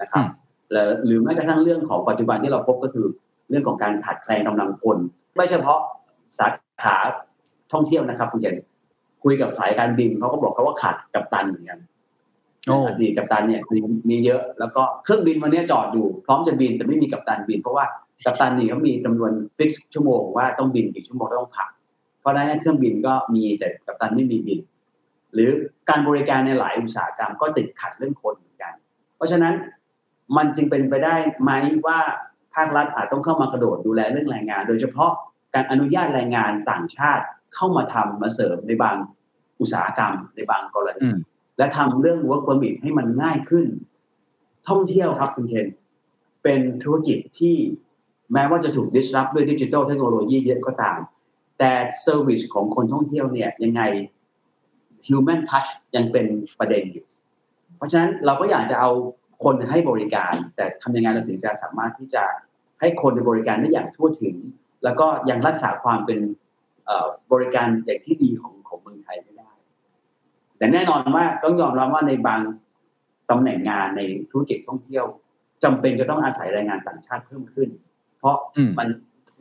[0.00, 0.24] นะครับ
[0.72, 3.06] แล้วหรือแม้กระทั่งเรื่องของปัจจุบันที่เราพบก็คือ
[3.48, 4.98] เรื่องของการขาดแคลนกำลังคน
[5.40, 5.80] ไม่เฉพาะ
[6.38, 6.46] สา
[6.82, 6.96] ขา
[7.72, 8.56] ท่องเที่ยวนะครับคุณเคน
[9.24, 11.78] คุยกับสายการบินเขาก็บอกเขาว่าขาดกัปตันเหมือนกัน
[12.66, 17.84] โอ้อดีตกัปตันเนี่ยมีมีเยอะแล้วก็เครื่องบินวันนี้จอดอยู่พร้อมจะบินแต่ไม่มีกัปตันบิน เพราะว่า
[18.24, 21.68] กัปตันนี่เขามีจำนวน fix ชั่วโมงว่าต้องบินกี่ชั่วโมงต้องพัก
[22.20, 24.60] เพราะฉะนั้นเครื่องบินก็มีแต่กัปตันไม่มีบิน
[25.34, 25.50] หรือ
[25.88, 28.72] การบริการในหลายอุตสาหกรรมก็ติดขัดเรื่องคนเหมือนกัน
[29.16, 29.54] เพราะฉะนั้น
[30.36, 31.50] มันจึงเป็นไปได้ไหม
[31.86, 31.98] ว่า
[32.54, 35.12] ภาครัฐอาจต้องเข้ามากระโดดดูแลเรื่องแรงงาน โดยเฉพาะ
[35.54, 38.96] การอนุญาตแรงงานต่างชาติเข้ามาทำมาเสริมในบาง
[39.60, 41.18] อุตสาหกรรม ในบางกรอืณีม
[41.58, 43.66] และทำเรื่อง work permit ให้มันง่ายขึ้น
[44.68, 45.68] ท่องเที่ยวครับคุณเคน
[46.42, 47.56] เป็นธุรกิจที่
[48.32, 50.98] แม้ว่าจะถูก disrupt ด้วยดิจิทัลเทคโนโลยีเยอะก็ตาม
[51.58, 53.82] แต่เซอร์วิสของคนท่องเที่ยวเนี่ยยังไง
[55.06, 56.26] human touch ยังเป็น
[56.58, 57.06] ประเด็นอยู่
[57.76, 58.90] เพราะฉะนั้นเราก็อยากจะเอา
[59.44, 62.24] คนให้บริการ แต่ทำยังไงเราถึงจะสามารถที่จะ
[62.80, 64.36] ให้คนในบริการได้อย่างทั่วถึง
[64.84, 66.18] แล้วก็ยังรักษาความเป็น
[66.86, 69.50] เอ่อบริการอย่างที่ดีของของเมืองไทยไม่ได้
[70.58, 72.40] แต่แน่นอนว่าต้องยอมรับว่าในบาง
[73.30, 75.04] ตำแหน่งงานในธุรกิจท่องเที่ยว
[75.64, 77.68] จำเป็นจะต้องอาศัยแรงงานต่างชาติเพิ่มขึ้น
[78.18, 78.88] เพราะอืมมัน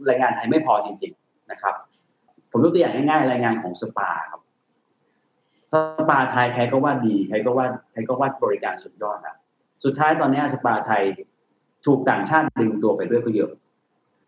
[0.07, 1.75] แรงงานไทยไม่พอจริง ๆนะครับ
[2.51, 4.41] ผมยกตัวอย่างง่ายๆรายงานของสปาครับ
[5.71, 5.73] ส
[6.09, 9.35] ปาไทยใครก็ว่าดีใครก็ว่าใครก็ว่าบริการสุดยอดนะ
[9.83, 11.03] สุดท้ายตอนนี้สปาไทย
[11.85, 13.51] ถูกต่างชาติดึงตัวไปด้วยก็เยอะ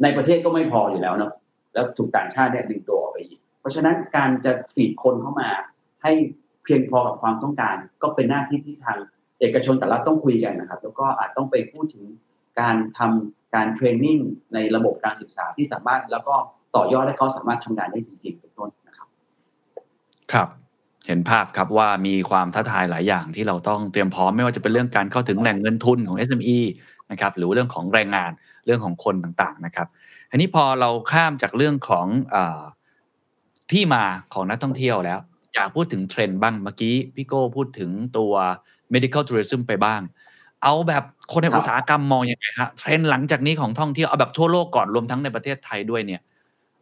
[0.04, 1.32] ในประเทศก็ไม่พออยู่แล้วเนาะ
[1.74, 5.50] แล้วถูกต่างชาติเนี่ยดึงตัวออกไปอีก เพราะฉะนั้นการจะฟีดคนเข้ามา
[6.04, 6.12] ให้
[6.64, 8.98] เพียงพอกับความต้องการ ก็เป็นหน้าที่ที่ทาง
[9.40, 12.04] เอกชนแต่ละต้องคุยกันนะครับ แล้วก็อาจต้องไปพูดถึง
[12.60, 14.18] การทำการเทรนนิ่ง
[14.54, 16.36] ในระบบการศึกษาที่สามารถแล้วก็
[16.76, 19.08] ต่อยอดให้เขาสามารถทำงานได้จริง ๆ เป็นต้นนะครับ
[20.34, 20.48] ครับ
[21.08, 26.58] เห็นภาพครับว่ามีความท้าทายหลายอย่างที่เราต้องเตรียมพร้อมไม่ว่าจะเป็นเรื่องการเข้าถึงแหล่งเงินทุนของ SME
[27.12, 28.32] นะครับหรือเรื่องของแรงงาน
[28.66, 29.88] เรื่องของคนต่างๆนะครับ
[30.32, 32.36] อันนี้พอเราข้ามจากเรื่องของอ
[33.72, 35.20] ที่มาของนักท่องเที่ยวแล้ว
[35.54, 38.34] อยากพูดถึงเทรนด์บ้างเมื่อกี้พี่โก้พูดถึงตัว
[38.94, 40.02] medical tourism ไปบ้าง
[40.64, 46.22] เอาแบบคนในอุตสาหกรรมมองยังไงฮะเทรนด์หลังจากนี้ของท่องเที่ยวเอาแบบทั่วโลกก่อนรวมทั้งในประเทศไทยด้วยเนี่ย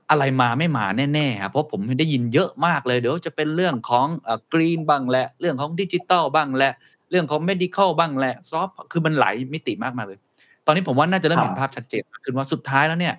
[0.09, 4.07] อะไรมาไม่มาแน่ๆครับเพราะผมได้ยินเยอะมากเลย เดี๋ยวจะเป็นเรื่องของ
[4.53, 6.73] green บ้างแหละ เรื่องของดิจิตอลบ้างแหละ
[7.11, 10.17] เรื่องของ medical บ้างแหละ soft คือมันหลายมิติมากมาเลย
[10.65, 13.15] ตอนนี้ผมว่าน่าจะเริ่มครับเห็นภาพชัดเจนมากขึ้นว่าสุดท้ายแล้วเนี่ย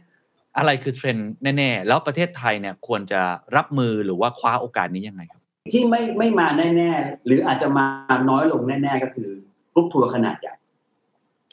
[0.59, 3.20] อะไรคือเทรนด์แน่ๆ แล้วประเทศไทยเนี่ยควรจะ
[3.57, 7.87] รับมือหรือว่าคว้าโอกาสนี้ยังไงครับ ที่ไม่ไม่มาแน่ๆ หรืออาจจะมา
[8.31, 9.31] น้อยลงแน่ๆ ก็คือ
[9.72, 10.55] กรุ๊ปทัวร์ขนาดใหญ่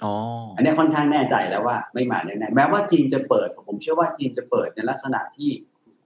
[0.03, 0.13] อ๋อ
[0.55, 5.49] อันนี้ค่อนข้างแน่ใจแล้วว่าไม่มาแน่ๆแม้ว่าจีนจะเปิด ผมเชื่อว่าจีนจะเปิดในลักษณะที่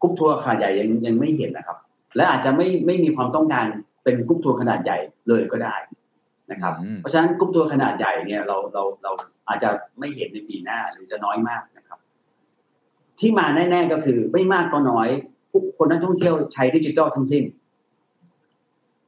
[0.02, 1.78] กรุ๊ปทัวร์ขนาดใหญ่ยังยังไม่เห็นนะครับ
[2.16, 3.66] และอาจจะไม่ไม่มีความต้องการ
[4.04, 5.76] เป็นกรุ๊ปทัวร์ขนาดใหญ่เลยก็ได้
[6.52, 9.12] นะครับอืมเพราะฉะนั้นกรุ๊ปทัวร์ขนาดใหญ่เนี่ยเราเราเรา
[9.48, 12.00] อาจจะไม่เห็นในปีหน้าหรือจะน้อยมากนะครับ
[13.20, 15.10] ที่มาแน่ๆก็คือไม่มากก็น้อย
[15.52, 17.44] ผู้คนนักท่องเที่ยวใช้ดิจิทัลทั้งสิ้น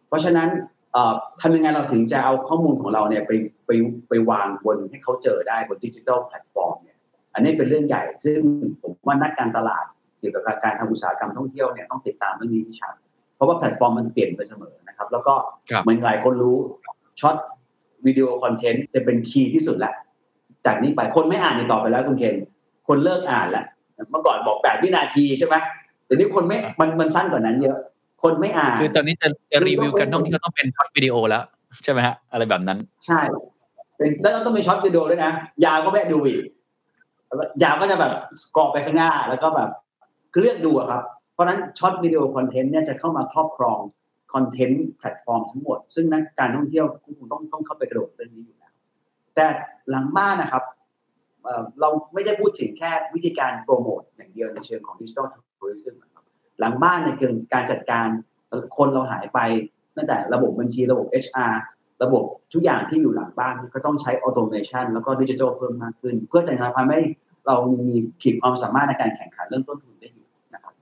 [0.08, 0.49] เพราะฉะนั้น
[0.93, 3.32] เอ่อทำยังไงเราถึงจะเอาข้อมูลของเราเนี่ยไป
[3.65, 3.71] ไป
[4.10, 6.97] ไปวางบนให้เขาเจอได้บน digital platform เนี่ย
[7.34, 8.39] อันนี้เป็นเรื่องใหญ่ ซึ่ง
[8.82, 9.86] ผมว่านักการตลาด
[10.19, 12.93] เกี่ยวกับการทำอุตสาหกรรมท่องเที่ยวเนี่ยต้องติดตามเรื่องนี้ที่ชัด
[13.36, 15.34] เพราะว่าแพลตฟอร์มมันเปลี่ยนไปเสมอนะครับ แล้วก็
[15.71, 16.58] ครับเหมือนหลายคนรู้
[17.19, 17.36] short
[18.06, 19.93] video content จะเป็น key ที่สุดแหละ
[20.65, 22.36] จากนี้ไปคนไม่อ่านในต่อไปแล้วคุณเคน
[22.88, 23.65] คนเลิกอ่านแล้ว
[24.12, 25.56] เมื่อก่อนบอกแปดวินาทีใช่ไหม
[26.06, 27.78] เดี๋ยวนี้คนไม่มันมันสั้นกว่านั้นเยอะ
[28.23, 31.43] คนไม่อ่าน คือตอนนี้จะจะคือรีวิวต้องการท่องเที่ยวต้องเป็น short video แล้ว
[31.84, 33.19] ใช่ไหมฮะอะไรแบบนั้น ใช่
[33.97, 35.32] เป็นแล้วเราต้องเป็น short video ด้วยนะ
[35.65, 36.41] ยาวก็ไม่ดูอีก
[37.63, 38.13] ยาวก็จะแบบ
[38.56, 39.69] กรอไปข้างหน้าแล้วก็แบบ
[40.32, 43.80] คือเลือกดูอะครับ เพราะฉะนั้น short video content เนี่ยจะเข้ามาครอบครอง
[44.34, 48.74] content platform ทั้งหมด ซึ่งนักการท่องเที่ยวคงต้องต้องเข้าไปกระโดดเรื่องนี้อยู่แล้ว
[49.36, 49.46] แต่
[49.89, 50.63] หลังบ้านนะครับ
[51.43, 56.26] เราไม่ได้พูดถึงแค่วิธีการโปรโมทอย่างเดียวในเชิงของ digital tourism ครับ
[56.60, 58.08] หลังบ้านเนี่ยคือการจัดการ
[58.78, 59.39] คนเราหายไป
[59.98, 61.54] ตั้งแต่ระบบบัญชีระบบ HR
[62.04, 67.00] ระบบทุกอย่างที่อยู่หลังบ้านก็ต้องใช้ automation แล้วก็ดิจิทัลเพิ่มมากขึ้น เพื่อจะทำให้
[67.48, 67.89] เรามี
[68.22, 70.74] ขีดความสามารถในการแข่งขันเรื่องต้นทุนได้อยู่นะครับ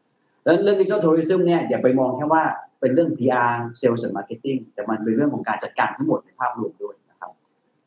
[0.44, 2.44] แล้วเรื่อง digital tourism เนี่ยอย่าไปมองแค่ว่า
[2.82, 7.32] เป็นเรื่อง PR Sales and Marketing แต่มันเป็นเรื่องของการจัดการทั้งหมดในภาพรวมด้วยนะครับ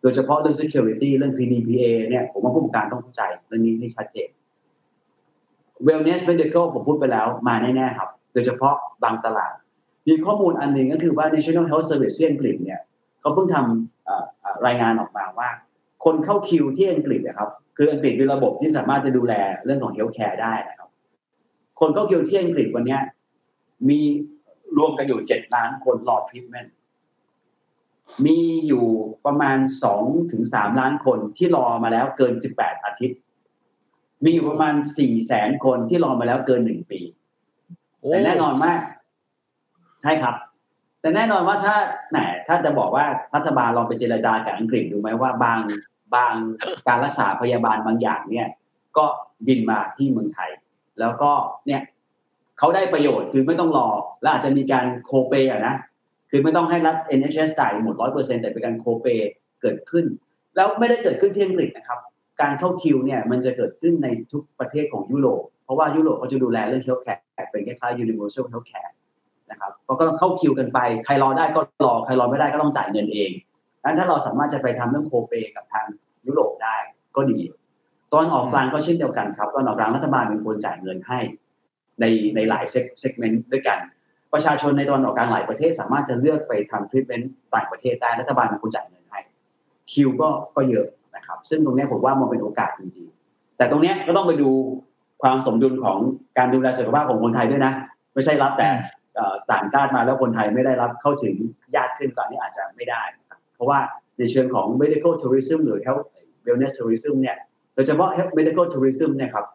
[0.03, 4.29] โดยเฉพาะเรื่อง security เรื่อง PDPA เนี่ยผมว่าผู้ประกอบการต้องเข้าใจเรื่องนี้ให้ชัดเจน
[5.87, 9.53] wellness medical ผมพูดไปแล้วมาแน่ๆครับ โดยเฉพาะบางตลาด
[10.07, 12.81] มีข้อมูลอันหนึ่งก็คือว่า National Health Service ที่อังกฤษเนี่ย
[13.21, 15.49] เขาเพิ่งทำรายงานออกมาว่า
[16.05, 20.89] คนเข้าคิวที่อังกฤษนะครับคืออังกฤษมีระบบที่สามารถจะดูแลเรื่องของ healthcare ได้นะครับ
[21.81, 23.01] คนเข้าคิวที่อังกฤษวันเนี้ย
[23.89, 24.01] มี
[24.77, 26.71] รวมกันอยู่เจ็ดล้านคนรอ treatment
[28.25, 28.87] มีอยู่
[29.27, 33.19] ประมาณสองถึงสามล้านคนที่รอมาแล้วเกินสิบแปดอาทิตย์
[34.25, 37.01] มีอยู่ประมาณสี่แสนคนที่รอมาแล้วเกินหนึ่งปี
[38.11, 38.81] แต่แน่นอนมาก
[40.03, 40.35] ใช่ครับ
[41.01, 41.75] แต่แน่นอนว่าถ้า
[42.11, 42.17] แหม
[42.49, 45.59] ถ้าจะบอกว่ารัฐบาลลองไปเจรจากับอังกฤษดูไหมว่าบาง
[46.15, 46.35] บาง
[46.87, 48.49] การรักษาพยาบาลบางอย่างเนี่ย
[48.97, 49.07] ก็
[49.47, 50.51] บินมาที่เมืองไทย
[51.01, 51.31] แล้วก็
[51.67, 51.83] เนี่ย
[52.59, 53.89] เขาได้ประโยชน์คือไม่ต้องรอ
[54.23, 55.75] และอาจจะมีการโคเปอะนะ
[56.31, 59.07] คือไม่ต้องให้รัฐ NHS จ่ายหมดร้อยเปอร์เซ็นแต่เป็นการโคเป
[59.63, 60.05] เกิดขึ้น
[60.57, 61.99] แล้วไม่ได้เกิดขึ้นที่อังกฤษนะครับ
[62.41, 68.93] การเข้าคิวเนี่ยมันจะเกิดขึ้นในทุกประเทศของยุโรปเพราะว่ายุโรปเขาจะดูแลเรื่อง healthcare เป็นคล้ายๆ universal healthcare
[69.51, 73.31] นะครับก็ต้องเข้าคิวกันไป ใครรอได้ก็รอ ใครรอไม่ได้ก็ต้องจ่ายเงินเอง
[73.81, 75.87] ดังนั้นถ้าเราสามารถจะไปทำเรื่องโคเปกับทาง
[76.27, 76.77] ยุโรปได้
[77.17, 77.39] ก็ดี
[78.13, 81.19] ตอนออกกลางก็เช่นเดียวกันครับ ตอนออกกลางรัฐบาลเป็นคนจ่ายเงินให้
[82.01, 82.05] ใน
[82.35, 82.65] ในหลาย
[83.01, 83.79] เซกเมนต์ด้วยกัน
[84.33, 89.21] ประชาชนในตอนออกกลางหลายประเทศ สามารถจะเลือกไปทำทรีทเมนต์ต่างประเทศได้รัฐบาลเป็นคนจ่ายเงินให้
[89.93, 94.51] คิวก็ก็เยอะนะครับ ซึ่งตรงเนี้ยผมว่ามันเป็นโอกาสจริงๆ แต่ตรงเนี้ยก็ต้องไปดู
[95.23, 95.99] ความสมดุลของ
[96.39, 97.73] การดูแลสุขภาพของคนไทยด้วยนะ
[98.15, 98.69] ไม่ใช่รับแต่
[99.15, 101.35] เอ่อต่างชาติมาแล้วคนไทยไม่ได้รับเข้าถึง
[101.77, 103.79] ยากขึ้นกว่านี้อาจจะไม่ได้นะครับเพราะว่า
[104.19, 106.05] ในเชิงของ medical tourism หรือ health
[106.47, 107.37] wellness tourism เนี่ย
[107.75, 109.47] โดยเฉพาะ health medical tourism เนี่ยครับ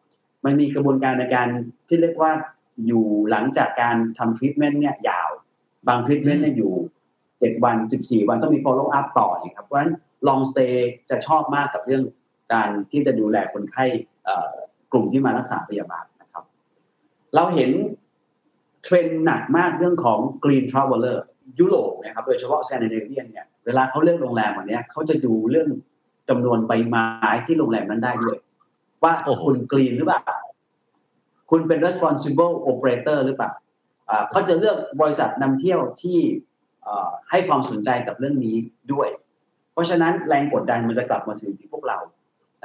[0.46, 1.48] มันมีกระบวนการในการ
[1.88, 2.32] ที่เรียกว่า
[2.88, 5.30] อยู่หลังจากการทำ treatment เนี่ยยาว
[5.88, 6.74] บาง treatment เนี่ยอยู่
[7.20, 9.94] 7วัน14วันต้องมี follow up ต่อนะครับเพราะฉะนั้น
[10.28, 10.76] long stay
[11.10, 12.04] จะชอบมากกับเรื่อง
[12.54, 13.86] การที่จะดูแลคนไข้
[14.24, 14.54] เอ่อ
[14.92, 16.44] กลุ่มที่มารักษาพยาบาลนะครับ
[17.36, 17.72] เราเห็น
[18.84, 21.18] เทรนด์หนักมากเรื่องของ green traveler
[21.60, 25.70] ยุโรปนะครับโดยเฉพาะแซนดิเนียนเนี่ยเวลาเขาเลือกโรงแรมวันเนี้ยเขาจะดูเรื่อง
[26.30, 27.08] จำนวนใบไม้
[27.46, 28.38] ที่โรงแรมนั้นได้ด้วย
[29.04, 30.22] ว่าโอ้โหคุณกรีนหรือเปล่า
[31.50, 33.52] คุณเป็น responsible operator หรือเปล่า
[34.10, 36.20] อ่าเขาจะเลือกบริษัทนำเที่ยวที่
[36.84, 38.56] เอ่อให้ความสนใจกับเรื่องนี้
[38.94, 39.10] ด้วย
[39.74, 41.98] เพราะฉะนั้นแรงกดดันมันจะกลับมาถึงที่พวกเรา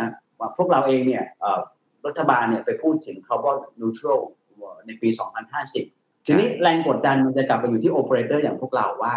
[0.00, 1.60] นะว่าพวกเราเองเนี่ยเอ่อ
[2.06, 4.20] รัฐบาลเนี่ยไปพูดถึง carbon neutral
[4.86, 5.08] ในปี
[5.68, 9.14] 2050 ทีนี้แรงกดดันมันจะกลับไปอยู่ที่โอเปอเรเตอร์อย่างพวกเราว่า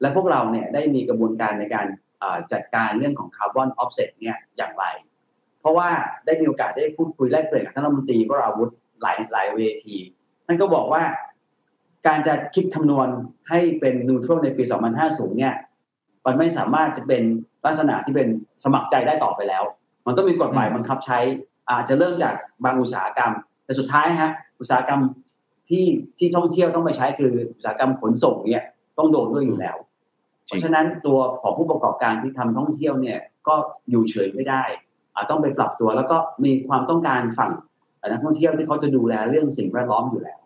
[0.00, 1.86] และพวกเราเนี่ยได้มีกระบวนการในการ
[2.18, 5.07] เอ่อจัดการเรื่องของ carbon offset เนี่ยอย่างไรเพ
[5.68, 5.88] ราะว่า
[6.26, 8.70] ได้มีโอกาสได้พูดคุยแลกเปลี่ยนกับท่านรัฐมนตรีวราวุธ
[9.02, 9.96] หลายหลายเวที
[10.46, 11.02] ท่านก็บอกว่า
[12.06, 13.08] การจะคิดคำนวณ
[13.48, 14.62] ให้เป็น neutral ในปี
[15.00, 15.54] 2050 เนี่ย
[16.26, 17.22] มันไม่สามารถจะเป็น
[17.64, 18.28] ลักษณะที่เป็น
[18.64, 19.64] สมัครใจได้ต่อไปแล้ว
[20.06, 21.18] มันต้องมีกฎหมายบังคับใช้
[21.70, 23.32] อาจจะเริ่มจากบางอุตสาหกรรม
[23.64, 25.00] แต่สุดท้ายฮะอุตสาหกรรม
[25.68, 25.84] ที่
[26.18, 28.64] ที่ท่องเที่ยวต้องไปใช้คืออุตสาหกรรมขนส่งเนี่ย
[28.98, 29.76] ต้องโดนด้วยอยู่แล้ว
[30.46, 33.54] เพราะฉะนั้นตัวของผู้ประกอบการที่ทำท่องเที่ยวเนี่ยก็
[33.90, 34.62] อยู่เฉยไม่ได้
[35.30, 37.52] ต้องไปปรับตัวแล้วก็มีความต้องการฝั่ง
[38.10, 40.40] นักท่องเที่ยวที่เขาจะดูแลเรื่องสิ่งแวดล้อมอยู่แล้ว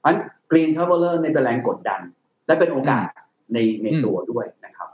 [0.00, 0.18] เพราะฉะนั้น
[0.50, 2.00] Green Traveler ในเป็นแรงกดดัน
[2.46, 3.06] และเป็นโอกาส
[3.52, 4.88] ในในตัวด้วยนะครับ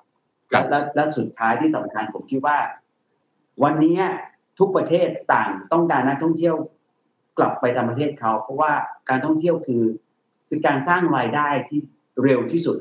[0.53, 2.59] ครับและและและสุดท้ายที่สำคัญผมคิดว่า
[3.63, 3.99] วันนี้
[4.59, 6.55] ทุกประเทศต่างต้องการนักท่องเที่ยว
[7.39, 8.73] กลับไปตามประเทศเขา เพราะว่า
[9.09, 9.85] การท่องเที่ยวคือ
[10.49, 11.79] คือการสร้างรายได้ที่
[12.23, 12.79] เร็วที่สุด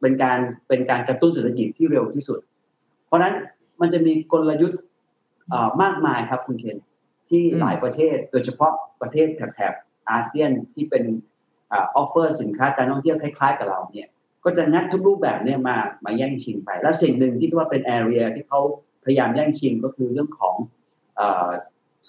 [0.00, 2.38] เป็นการเป็นการกระตุ้นเศรษฐกิจที่เร็วที่สุด
[3.06, 3.34] เพราะฉะนั้น
[3.80, 4.87] มันจะมีกลยุทธ์เอ่อ
[5.82, 6.78] มากมายครับคุณเคน
[7.28, 11.04] ที่อืมหลายประเทศ โดยเฉพาะประเทศแถบๆอาเซียนที่เป็น
[11.72, 14.08] offer สินค้าการท่องเที่ยวคล้ายๆ กับเราเนี่ย
[14.44, 18.60] ก็จะงัดทุกรูปแบบเนี่ยมามาแย่งชิงไป และสิ่งหนึ่งที่ว่าเป็น area ที่เขา
[19.04, 20.54] พยายามแย่งชิงก็คือเรื่องของ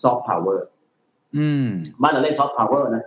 [0.01, 0.67] ซอฟต์พาวเวอร์
[1.37, 1.67] อืม
[2.01, 3.03] บ้านเราเรียกซอฟต์พาวเวอร์นะ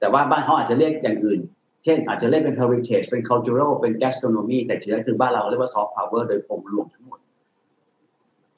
[0.00, 1.40] แต่ว่าบ้านเขาอาจจะเรียกอย่างอื่น
[1.84, 7.18] เช่น อาจจะเรียกเป็น heritage เป็น cultural เป็น gastronomy แต่จริงๆคือบ้านเราเรียกว่า soft power โดยองค์รวมทั้งหมด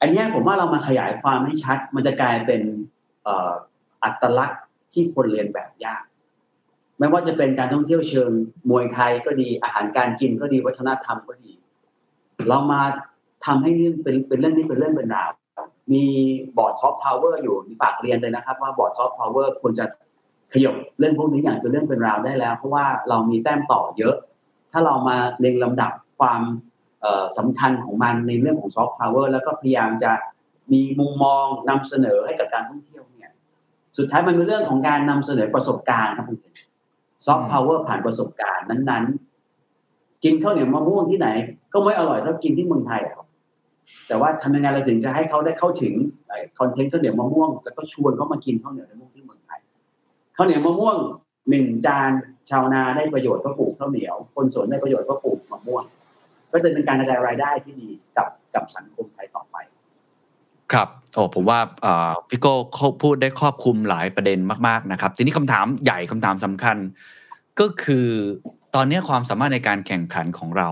[0.01, 2.61] อันนี้ผมว่าเรามาขยายความให้ชัด มันจะกลายเป็น
[4.03, 4.61] อัตลักษณ์
[4.93, 6.03] ที่คนเลียนแบบยาก
[6.99, 8.31] ไม่ว่าจะเป็นการท่องเที่ยวเชิง
[8.69, 11.51] มวยไทยก็ดีอาหารการกินก็ดีวัฒนธรรมก็ดี
[12.49, 12.81] เรามา
[13.45, 15.31] ทำให้เรื่องเป็นเป็นเรื่องนี้เป็นเรื่องเป็นราว
[15.91, 16.03] มี
[16.57, 19.85] บอร์ดซอฟต์พาวเวอร์อยู่ฝากเรียนเลยนะครับ ว่าบอร์ดซอฟต์พาวเวอร์ควรจะ
[20.53, 24.15] ขยับเรื่องพวกนี้อย่างเป็นเรื่องเป็นราวได้แล้ว เพราะว่าเรามีแต้มต่อเยอะ
[24.71, 26.41] ถ้าเรามาเรียงลำดับความ
[27.37, 30.11] สำคัญของมันในเรื่องของซอฟต์พาวเวอร์แล้วก็พยายามจะ
[30.73, 33.33] มีมุมมองนำเสนอให้กับการท่องเที่ยวเนี่ย
[33.97, 36.37] สุดท้ายมันเป็นเรื่องของการนำเสนอประสบการณ์ครับคุณ
[37.25, 41.27] ซอฟต์พาวเวอร์ผ่านประสบการณ์นั้นๆ กินข้าวเหนียวมะม่วงที่ไหน
[41.73, 43.27] ก็ไม่อร่อยเท่ากินที่เมืองไทยอะครับ
[44.07, 45.93] แต่ว่าทำยังไงเราถึงจะให้เขาได้เข้าถึง
[46.59, 49.59] คอนเทนต์ข้าวเหนียวมะม่วงแล้วก็ชวนเขามากินข้าวเหนียวมะม่วงที่เมืองไทย
[50.37, 50.97] ข้าวเหนียวมะม่วง
[51.49, 52.11] หนึ่งจาน
[52.49, 55.83] ชาวนาได้ประโยชน์เพราะปลูกข้าวเหนียว คนสวนได้ประโยชน์เพราะปลูกมะม่วง
[56.57, 59.55] ก็จะเป็นการกระจายรายได้ที่ดีกับกับสังคมไทยต่อไป
[60.71, 61.59] ครับโอ้ผมว่า
[62.29, 62.53] พี่โก้
[63.03, 66.77] พูดได้ครอบคลุมหลายประเด็นมาก ๆนะครับ ทีนี้คำถามใหญ่คำถามสำคัญ
[67.59, 68.07] ก็คือ
[68.75, 70.69] ตอนนี้ความสามารถในการแข่งขันของเรา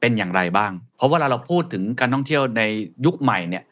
[0.00, 2.62] เป็นอย่างไรบ้าง เพราะเวลาเราพูดถึงการท่องเที่ยวใน
[3.06, 3.64] ยุคใหม่เนี่ย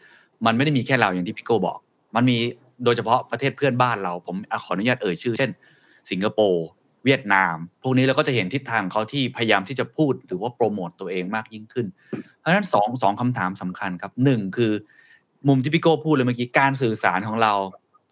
[0.47, 1.79] มันไม่ได้มีแค่เราอย่างที่พี่โก้บอก
[2.14, 2.37] มันมี
[2.85, 5.51] โดยเฉพาะประเทศเพื่อนบ้านเรา ผมขออนุญาตเอ่ยชื่อ เช่น
[6.11, 6.67] สิงคโปร์
[7.05, 11.87] เวียดนาม พวกนี้เราก็จะเห็นทิศทางเขาที่พยายามที่จะพูดหรือว่าโปรโมตตัวเองมากยิ่งขึ้น
[12.39, 14.73] เพราะฉะนั้นสองสองคำถามสำคัญครับหนึ่งคือ
[15.49, 17.55] มุมที่พี่โก้พูดเลยเมื่อกี้การสื่อสารของเรา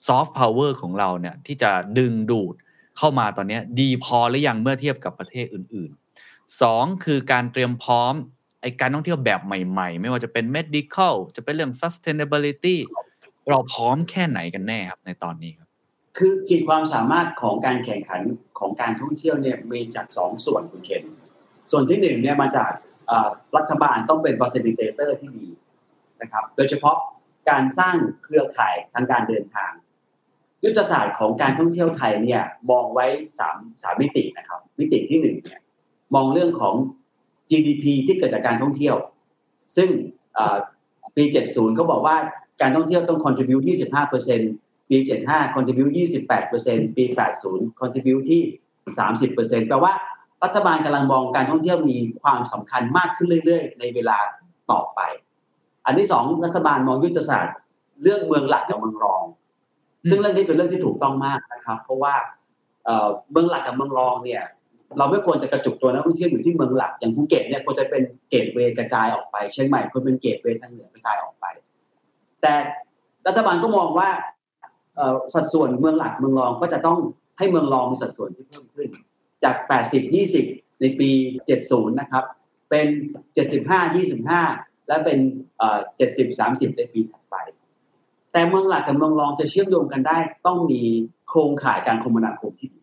[0.07, 2.55] ซอฟต์พาวเวอร์ของเราเนี่ยที่จะดึงดูด
[2.99, 8.15] เข้ามาตอนนี้ดีพอหรือยังเมื่อเทียบกับประเทศอื่นๆสองคือการเตรียมพร้อม
[8.63, 12.77] ไอ้การท่องเที่ยวแบบใหม่ๆ ไม่ว่าจะเป็น medical จะเป็นเรื่อง sustainability
[13.51, 15.66] เราพร้อมแค่ไหนกันแน่ครับในตอนนี้ครับ
[16.17, 18.21] คือขีดความสามารถของการแข่งขัน
[18.59, 21.03] ของการท่องเที่ยวเนี่ยมีจากสองส่วนคุณเคน
[21.71, 22.73] ส่วนที่หนึ่งเนี่ยมาจาก
[23.57, 25.47] รัฐบาลต้องเป็น facilitator ที่ดี
[26.23, 26.97] นะครับ โดยเฉพาะ
[27.51, 29.71] การสร้างเครือข่ายทางการเดินทาง
[30.65, 33.07] ยุทธศาสตร์ของการท่องเที่ยวไทยเนี่ยมองไว้
[33.39, 35.61] สามสามมิตินะครับ มิติที่หนึ่งเนี่ย
[36.15, 36.75] มองเรื่องของ
[37.51, 38.97] GDP ที่เกิดจากการท่องเที่ยว
[39.77, 39.89] ซึ่ง
[40.35, 40.57] เอ่อ
[41.17, 42.17] ปี 70เขาบอกว่า
[42.61, 44.97] การท่องเที่ยวต้อง contribute 25% ปี
[45.27, 45.93] 75 contribute
[46.45, 47.05] 28%ปี
[47.43, 48.43] 80 contribute ที่
[49.07, 49.93] 30%แปลว่า
[50.45, 54.19] รัฐบาลกำลังมองการท่องเที่ยวมีความสำคัญมากขึ้นเรื่อย ๆ ในเวลา
[54.71, 55.01] ต่อไป
[55.87, 57.57] อันที่สองรัฐบาลมองยุทธศาสตร์
[58.03, 59.23] เรื่องเมืองหลักกับเมืองรอง
[60.09, 62.15] ซึ่งเรื่องนี้เป็นเรื่องที่ถูกต้องมากนะครับ เพราะว่า
[62.85, 64.43] เอ่อเมืองหลักกับเมืองรองเนี่ย
[64.99, 71.47] เราไม่ควรจะกระจุกตัวนักท่องเที่ยวอยู่ที่เมืองหลักอย่างภูเก็ตเนี่ยควรจะเป็น gateway กระจายออกไปเชียงใหม่ควรเป็น gateway ทางเหนือกระจายออกไป
[72.43, 72.55] แต่
[73.27, 74.36] รัฐบาลก็มองว่าเอ่อ
[75.35, 76.99] สัดส่วนเมืองหลักเมืองรองก็จะต้อง
[77.39, 78.89] ให้เมืองรองมีสัดส่วนที่เพิ่มขึ้น
[79.45, 79.57] จาก
[79.91, 81.11] 80 20 ในปี
[81.55, 82.25] 70 นะครับ
[82.71, 82.87] เป็น
[83.47, 83.97] 75
[84.35, 85.19] 25 และเป็น
[85.59, 87.37] เอ่อ70 30 ในปีถัดไป
[88.33, 90.83] แต่เมืองหลักกับเมืองรองจะเชื่อมโยงกันได้ ต้องมี
[91.29, 92.81] โครงข่ายการคมนาคมที่ดี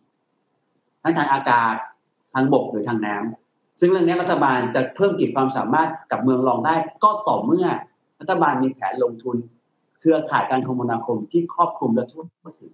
[1.04, 1.76] ทั้งทางอากาศ
[2.34, 7.67] ทางบกหรือทางน้ำซึ่งเรื่องนี้รัฐบาลจะเพิ่มขีดความสามารถกับเมืองรองได้ ก็ต่อเมื่อ
[8.19, 9.38] รัฐบาลมีแผนลงทุน
[10.04, 12.72] เครือข่ายการคมนาคมที่ครอบคลุมและทั่วถึง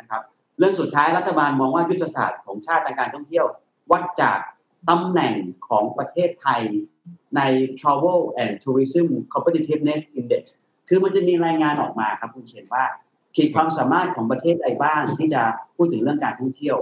[0.00, 0.22] นะครับ
[0.58, 3.46] เรื่องสุดท้ายรัฐบาลมองว่ายุทธศาสตร์ของชาติทางการท่องเที่ยว
[3.92, 4.38] วัดจาก
[4.88, 5.34] ตำแหน่ง
[5.68, 6.62] ของประเทศไทย
[7.36, 7.40] ใน
[7.80, 10.42] Travel and Tourism Competitiveness Index
[10.88, 12.84] คือมันจะมีรายงานออกมาครับคุณเขียนว่า
[13.36, 15.42] ขีดความสามารถของประเทศใดบ้างที่จะ
[15.76, 16.76] พูดถึงเรื่องการท่องเที่ยว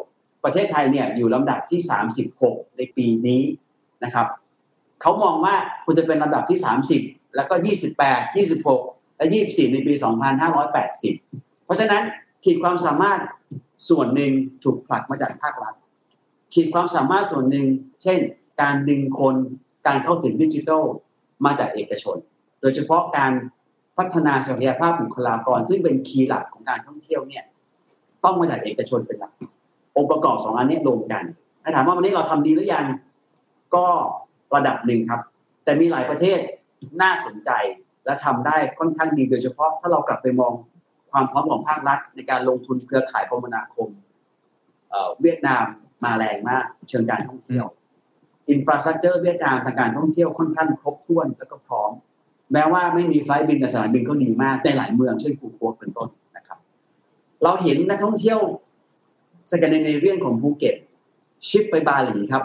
[0.44, 1.80] ประเทศไทยเนี่ยอยู่ลำดับที่
[2.28, 3.42] 36 ในปีนี้
[4.04, 4.26] นะครับ
[5.00, 6.58] เขามองว่าควรจะเป็นลำดับที่
[6.96, 7.54] 30 แล้วก็
[7.96, 9.92] 28 26 และ24 ในปี
[10.78, 12.02] 2580 เพราะฉะนั้น
[12.44, 13.20] ขีดความสามารถ
[13.88, 14.32] ส่วนหนึ่ง
[14.64, 15.74] ถูกผลักมาจากภาครัฐ
[16.54, 17.66] ขีดความสามารถส่วนหนึ่ง
[18.02, 18.18] เช่น
[18.60, 19.36] การดึงคน
[19.86, 20.84] การเข้าถึงดิจิทัล
[21.44, 22.16] มาจากเอกชน
[22.60, 23.32] โดยเฉพาะการ
[23.96, 27.44] พัฒนาศักยภาพบุคลากร ซึ่งเป็นคีย์หลักของการท่องเที่ยวเนี่ย
[28.24, 29.32] ต้องมาจากเอกชนเป็นหลัก
[29.96, 31.24] องค์ประกอบสองอันนี้รวมกัน
[31.62, 32.86] ถ้าถามว่าวันนี้เราทำดีหรือยัง
[33.74, 33.86] ก็
[34.54, 35.20] ระดับหนึ่งครับ
[35.64, 36.38] แต่มีหลายประเทศ
[37.02, 37.50] น่าสนใจ
[38.04, 40.52] และทำได้ค่อนข้างดีโดยเฉพาะถ้าเรากลับไปมอง
[41.10, 43.88] ความพร้อมของภาครัฐ ในการลงทุนเครือข่ายคมนาคม
[45.20, 45.64] เวียดนาม
[46.04, 47.66] มาแรงมากเชิงการท่องเที่ยว
[48.50, 51.90] infrastructure เวียดนามทางการท่องเที่ยวค่อนข้างครบถ้วนแล้วก็พร้อม
[52.52, 56.58] แม้ว่าไม่มี flight บินแต่สนามบินก็ดีมากในหลายเมืองเช่นฟูก๊วกเป็นต้นนะครับ
[57.42, 58.40] เราเห็นนักท่องเที่ยว
[59.52, 60.74] สแกนดิเนเวียนของภูเก็ต
[61.48, 62.44] shift ไปบาหลีครับ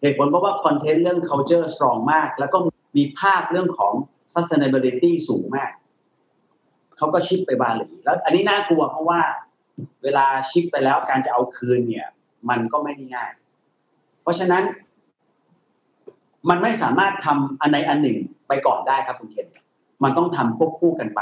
[0.00, 2.58] เหตุผลเพราะว่าคอนเทนต์เรื่อง culture strong มาก แล้วก็
[2.96, 3.92] มีภาพเรื่องของ
[4.34, 5.70] sustainability สูงมาก
[6.96, 9.20] เขาก็ชิปไปบาหลีแล้ว อันนี้น่ากลัวเพราะว่า
[10.02, 12.08] เวลาชิปไปแล้วการจะเอาคืนเนี่ย
[12.48, 13.30] มันก็ไม่ได้ง่าย
[14.22, 14.64] เพราะฉะนั้น
[16.48, 19.46] มันไม่สามารถทำอันใดอันหนึ่งไปก่อนได้ครับคุณเคน
[20.02, 21.20] มันต้องทำควบคู่กันไป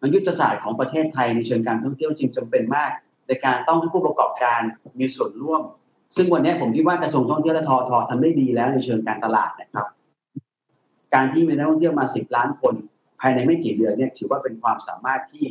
[0.00, 2.90] มันยุทธศาสตร์ของประเทศไทยในเชิงการท่องเที่ยวจริงจำเป็นมาก
[3.26, 4.60] ในการต้องให้ผู้ประกอบการ
[5.00, 5.62] มีส่วนร่วม
[6.16, 9.86] ซึ่งวันนี้ผมคิดว่ากระทรวงท่องเที่ยวและทอทอทำได้ดีแล้วในเชิงการตลาดนะครับ
[11.14, 12.74] การที่มีนักท่องเที่ยวมาสิบล้านคน
[13.20, 15.44] ภายในไม่กี่เดือนเนี่ยถือว่าเป็นความสามารถที่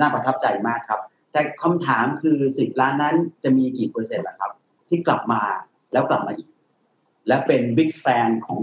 [0.00, 1.00] น่าประทับใจมากครับ
[1.32, 4.52] แต่คำถามคือสิบล้านนั้นจะมีกี่เปอร์เซ็นต์ล่ะครับ
[4.88, 5.42] ที่กลับมา
[5.92, 6.48] แล้วกลับมาอีก
[7.28, 8.58] และเป็นบิ๊กแฟนของ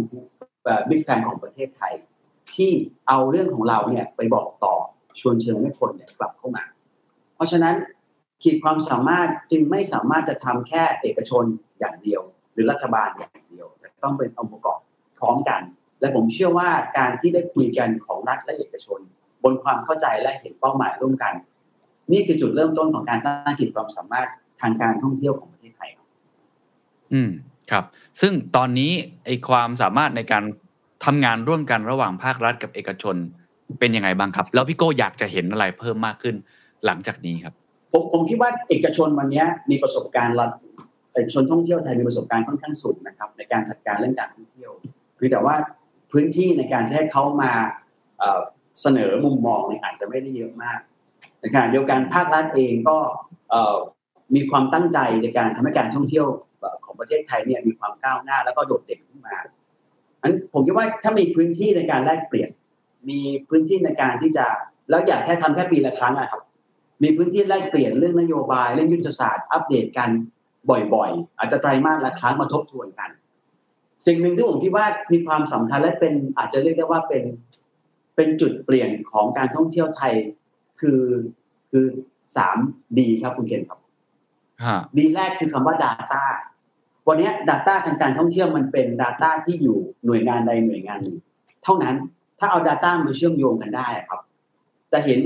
[0.90, 1.94] บิ๊กแฟนของประเทศไทย
[2.56, 2.72] ที่
[3.08, 4.76] เอาเรื่องของเราเนี่ยไปบอกต่อ
[5.20, 6.64] ชวนเชิญให้คนเนี่ยกลับเข้ามา
[7.36, 7.76] เพราะฉะนั้น
[8.44, 11.44] ขีดความสามารถจึงไม่สามารถจะทำแค่เอกชน
[11.80, 12.22] อย่างเดียว
[12.54, 14.80] หรือรัฐบาลอย่างเดียวแต่ต้องเป็นองค์ประกอบ
[15.20, 15.62] พร้อมกัน
[16.00, 19.00] และผมเชื่อว่าการที่ได้คุยกันของรัฐและเอกชน
[19.44, 21.34] บนความเข้าใจและเห็นเป้าหมายร่วมกัน
[22.12, 24.30] นี่คือจุดเริ่มต้นของการสร้างขีดความสามารถ
[24.62, 25.90] ทางการท่องเที่ยวของประเทศไทย
[27.14, 27.30] อืม
[27.72, 27.84] ครับ
[28.22, 28.92] ซึ่งตอนนี้
[29.26, 30.44] ไอความสามารถในการ
[31.06, 33.16] ทำงานร่วมกันระหว่างภาครัฐกับเอกชน
[33.80, 36.36] เป็นยังไงบ้างครับ แล้วพี่โก้อยากจะเห็นอะไรเพิ่มมากขึ้น
[36.86, 37.54] หลังจากนี้ครับ
[37.94, 40.52] ผมผมคิดว่าเอกชนวันนี้มีประสบการณ์รัฐ
[41.16, 44.72] เอกชนท่องเที่ยวไทยมีประสบการณ์ค่อนข้างสูงนะครับ ในการจัดการเรื่องการท่องเที่ยว
[45.16, 45.56] เพียงแต่ว่า
[46.12, 47.52] พื้นที่ในการให้เขามา
[48.82, 50.80] เสนอมุมมองเนี่ยอาจจะไม่ได้เยอะมาก
[51.44, 52.98] นะครับเดียวกันภาครัฐเองก็
[54.36, 56.26] มีความตั้งใจในการทำให้การท่องเที่ยว
[56.86, 59.36] ของประเทศไทยเนี่ยมีความก้าวหน้าแล้วก็โดดเด่นขึ้นมา
[60.22, 62.50] อันผมคิดว่าถ้ามีพื้นที่ในการแลกเปลี่ยน
[63.10, 63.20] มี
[63.50, 64.46] พื้นที่ในการที่จะ
[64.90, 66.42] แล้วอยากแค่ทำแค่ปีละครั้งนะครับ
[67.04, 70.10] มีพื้นที่แลกเปลี่ยนเรื่องนโยบายเรื่องยุทธศาสตร์อัปเดตกัน
[70.94, 73.10] บ่อยๆ อาจจะไตรมาสละครั้งมาทบทวนกัน
[74.06, 77.24] สิ่งหนึ่งที่ผมคิดว่ามีความสำคัญและเป็นอาจจะเรียกได้ว่าเป็น
[78.16, 80.14] เป็นจุดเปลี่ยนของการท่องเที่ยวไทย
[80.80, 81.02] คือ
[81.72, 81.86] คือ
[82.38, 82.58] สาม
[83.00, 83.80] ดีครับคุณเคนครับ
[84.98, 86.24] ดีแรกคือคำว่า Data
[87.08, 91.18] วันนี้ Data ทางการท่องเที่ยวมันเป็น Data ที่อยู่หน่วยงานใดหน่วยงานหนึ่ง
[91.64, 91.96] เท่านั้น
[92.40, 94.22] ถ้าเอา Data มาเชื่อมโยงกันได้ครับ
[94.92, 95.20] จะเห็น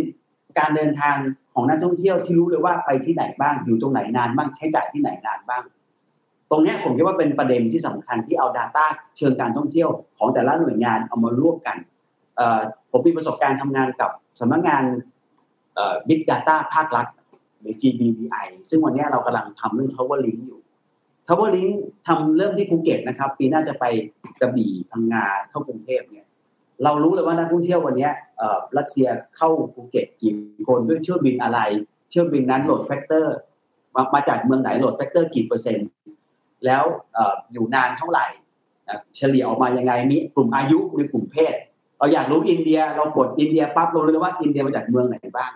[0.59, 1.15] การเดินทาง
[1.53, 5.67] ของนักท่องเที่ยวที่รู้เลยว่าไปที่ไหนบ้างอยู่ตรงไหนนานบ้างใช้จ่ายที่ไหนนานบ้างต
[6.53, 8.85] รงนี้ผมคิดว่าเป็นประเด็นที่สำคัญที่เอา Data
[9.17, 11.77] เชิงการท่องเที่ยวของแต่ละหน่วยงานเอามาร่วมกัน
[12.91, 14.83] ผมมีประสบการณ์ทำงานกับสำนักงาน
[16.07, 17.07] Big Data ภาครัฐ
[17.59, 20.59] หรือ GBDI ซึ่งวันนี้เรากำลังทำเรื่อง Tower Link อยู่
[21.27, 21.71] Tower Link
[22.07, 23.85] ทำเริ่มที่ภูเก็ตนะครับ ปีหน้าจะไป
[24.41, 26.27] กระบี่พังงาเข้ากรุงเทพเนี่ย
[26.83, 28.09] เรารู้เลยว่านักท่องเที่ยววันนี้
[28.77, 30.33] รัสเซียเข้าภูเก็ตกี่
[30.67, 31.59] คนด้วยเที่ยวบินอะไร
[32.09, 33.35] เที่ยวบินนั้น load factor
[34.13, 35.87] มาจากเมืองไหน load factor กี่เปอร์เซ็นต์
[36.65, 36.83] แล้ว
[37.53, 38.25] อยู่นานเท่าไหร่
[39.15, 41.53] เฉลี่ยออกมายังไงมีกลุ่มอายุหรือกลุ่มเพศ
[41.97, 45.51] เราอยากรู้อินเดียเรากดอินเดียปั๊บเรารู้เลยว่าอินเดียมาจากเมืองไหนบ้าง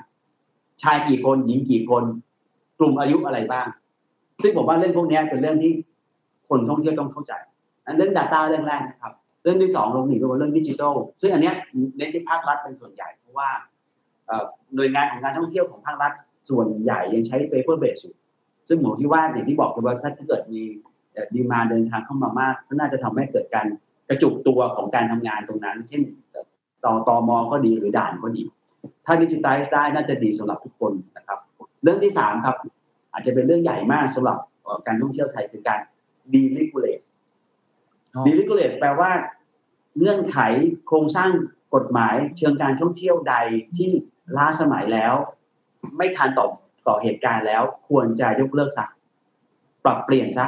[0.83, 2.03] ชายกี่คนหญิงกี่คน
[2.79, 3.67] กลุ่มอายุอะไรบ้าง
[4.41, 5.71] ซึ่งผมว่าเรื่องพวกนี้เป็นเรื่องที่
[6.49, 7.33] คนท่องเที่ยวต้องเข้าใจ
[7.85, 11.51] อันเรื่อง Data เรื่องแรกนะครับ เรื่องที่สองลงหนีก็เป็นเรื่องดิจิทัลซึ่งอันนี้
[11.97, 13.49] เน้นที่ภาครัฐเป็นส่วนใหญ่เพราะว่า
[14.75, 16.12] หน่วยงานของการท่องเที่ยวของภาครัฐ
[16.49, 18.15] ส่วนใหญ่ยังใช้ paper base อยู่
[18.67, 20.62] ซึ่งผมคิดว่าอย่างที่บอกไปว่าถ้าเกิดมี
[21.35, 23.67] ดีมาเดินทางเข้ามามาก ก็น่าจะทำให้เกิดการ
[24.09, 26.01] กระจุกตัวของการทำงานตรงนั้น เช่น
[26.85, 28.43] ต่อตอมอก็ดีหรือด่านก็ดี
[29.05, 31.39] ถ้าดิจิทัลได้น่าจะดีสำหรับทุกคนนะครับ
[31.83, 32.55] เรื่องที่สามครับ
[33.13, 34.37] อาจจะเป็นเรื่องใหญ่มากสำหรับ
[34.85, 35.79] การท่องเที่ยวไทยคือการ
[36.33, 37.00] deregulate
[38.25, 39.11] deregulate แปลว่า
[39.97, 40.37] เงื่อนไข
[40.87, 41.31] โครงสร้าง
[41.75, 43.35] กฎหมายเชิงการท่องเที่ยวใด
[43.77, 43.89] ที่
[44.37, 45.13] ล้าสมัยแล้ว
[45.97, 46.47] ไม่ทันต่อ
[46.87, 48.85] ต่อเหตุการณ์แล้ว ควรจะยกเลิกซะ
[49.83, 50.47] ปรับเปลี่ยนซะ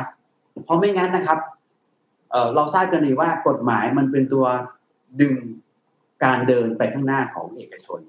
[0.64, 1.40] เพราะไม่งั้นนะครับ
[2.32, 4.46] เเราทราบกันดีว่ากฎหมายมันเป็นตัว
[5.22, 5.36] ดึง
[6.24, 8.00] การเดินไปข้างหน้าของเอกชน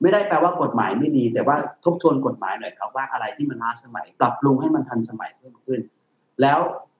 [0.00, 5.80] ไม่ได้แปลว่ากฎหมายไม่ดี แต่ว่าทบทวนกฎหมายหน่อยครับว่าอะไรที่มันล้าสมัย ปรับปรุงให้มันทันสมัยเพิ่มขึ้น
[6.42, 6.58] แล้ว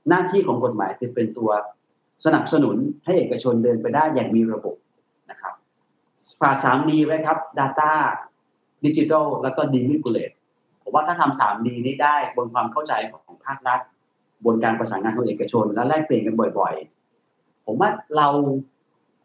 [0.09, 1.51] หน้าที่ของกฎหมายคือเป็นตัว
[2.24, 4.76] สนับสนุนให้เอกชนเดินไปได้อย่างมีระบบ
[5.30, 5.55] นะครับ
[6.40, 7.92] ฝาก 3D ไว้ครับ Data
[8.84, 10.34] Digital แล้วก็ Deregulate
[10.82, 13.80] ผมว่าถ้าทำ 3D นี้ได้บนความเข้าใจของภาครัฐ
[14.45, 16.74] บนการประสานงานของเอกชน และแลกเปลี่ยนกันบ่อย
[17.20, 18.28] ๆ ผมว่าเรา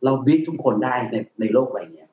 [0.03, 2.05] เรา beat ทุกคนได้ในในโลกใบนี้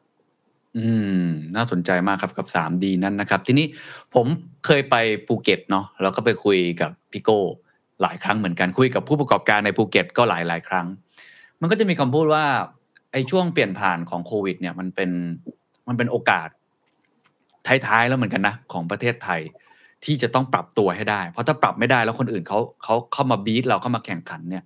[0.77, 0.87] อื
[1.23, 1.27] ม
[1.57, 3.67] น่าสนใจมากครับกับ 3D นั่นนะครับ ทีนี้
[4.15, 4.27] ผม
[4.67, 4.97] เคยไป
[5.27, 7.41] ภูเก็ตเนาะแล้วก็ไปคุยกับพี่โก้
[8.03, 10.87] หลายครั้งเหมือนกันคุยกับผู้ประกอบการในภูเก็ตก็หลายหลายครั้ง
[11.61, 12.45] มันก็จะมีคำพูดว่า
[13.13, 15.11] ไอ้ช่วงเปลี่ยนผ่านของโควิด เนี่ย มันเป็น
[15.89, 16.49] มันเป็นโอกาส
[17.87, 19.41] ท้ายๆแล้วเหมือนกันนะของประเทศไทย
[20.05, 24.65] ที่จะต้องปรับตัวให้ได้ เพราะถ้าปรับไม่ได้แล้วคนอื่นเขาเขาเข้ามาบีทเราเข้ามาแข่งขันเนี่ย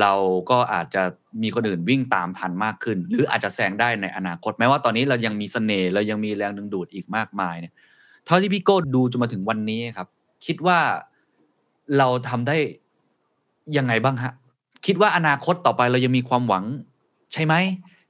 [0.00, 0.12] เรา
[0.50, 1.02] ก็อาจจะ
[1.42, 7.72] มีคนอื่นวิ่งตามทันมากขึ้น หรืออาจจะแซงได้ในอนาคตแม้ว่าตอนนี้เรายังมีเสน่ห์เรายังมีแรงดึงดูดอีกมากมายเนี่ย
[8.26, 10.08] เท่าที่พี่โก้ดูจนมาถึงวันนี้ครับ
[10.46, 10.78] คิดว่า
[11.98, 12.56] เราทำได้
[13.76, 14.32] ยังไงบ้างฮะ
[14.86, 16.64] คิดว่าอนาคตต่อไปเรายังมีความหวัง
[17.32, 17.54] ใช่ไหม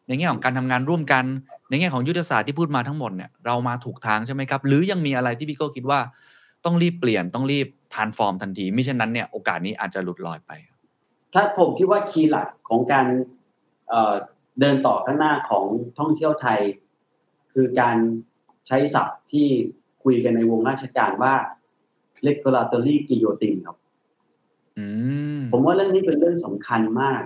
[0.07, 1.25] ในแง่ของการทำงานร่วมกัน
[1.69, 6.01] ในแง่ของยุทธศาสตร์ที่พูดมาทั้งหมดเนี่ยเรามาถูกทางใช่ไหมครับ หรือยังมีอะไรที่พี่โก้คิดว่า
[6.69, 10.51] ต้องรีบเปลี่ยนต้องรีบทานฟอร์มทันทีไม่เช่นนั้นเนี่ยโอกาสนี้อาจจะหลุดลอยไป
[11.35, 13.07] ถ้าผมคิดว่าคีย์หลักของการ
[13.89, 14.15] เอ่อ
[14.61, 15.65] เดินต่อข้างหน้าของ
[15.99, 16.61] ท่องเที่ยวไทย
[17.55, 17.97] คือการ
[18.67, 19.47] ใช้ศัพท์ที่
[20.03, 21.35] คุยกันในวงราชการว่า
[22.27, 23.77] regulatory guillotine ครับ
[24.79, 24.87] อื
[25.39, 27.23] มผมว่าเรื่องนี้เป็นเรื่องสำคัญมาก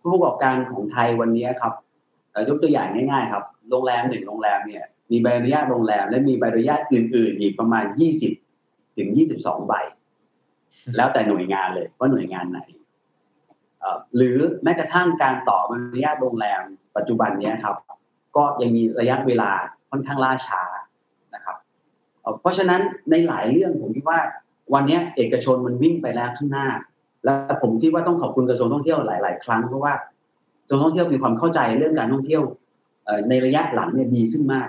[0.00, 1.72] ผู้ประกอบการของไทยวันนี้ครับ
[2.32, 8.45] เอ่อยกตัวอย่างง่ายๆ ครับ โรงแรมหนึ่งโรงแรมเนี่ย มีใบอนุญาตโรงแรม และมีใบอนุญาตอื่นๆ อีกประมาณ20
[8.96, 9.74] ถึง 22 ใบ
[10.96, 12.60] แล้วแต่หน่วยงานเลยว่าหน่วยงานไหน
[14.16, 16.62] หรือแม้กระทั่งการต่ออนุญาตโรงแรม
[16.96, 17.76] ปัจจุบันนี้ครับ
[18.36, 19.50] ก็ยังมีระยะเวลา
[19.90, 20.62] ค่อนข้างล่าช้า
[21.34, 21.56] นะครับ
[22.40, 22.80] เพราะฉะนั้น
[23.10, 24.18] ในหลายเรื่องผมคิดว่า
[24.74, 26.66] วันนี้เอกชนมันวิ่งไปแล้วข้างหน้า
[27.24, 29.92] แล้วผมคิดว่าต้องขอบคุณกระทรวงท่องเที่ยวหลาย ๆ ครั้งเพราะว่า
[30.62, 32.42] กระทรวงท่องเที่ยวมีความเข้าใจเรื่องการท่องเที่ยว
[33.28, 34.68] ในระยะหลังเนี่ยดีขึ้นมาก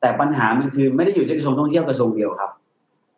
[0.00, 2.50] แต่ปัญหามันคือไม่ได้อยู่ที่กระทรวงท่องเที่ยวกระทรวงเดียวครับ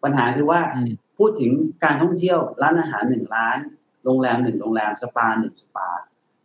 [0.02, 1.52] ปัญหาคือว่าอืมพูดถึง
[1.84, 3.58] การท่องเที่ยวร้านอาหารหนึ่งร้าน
[4.04, 5.88] โรงแรมหนึ่งโรงแรมสปาหนึ่งสปา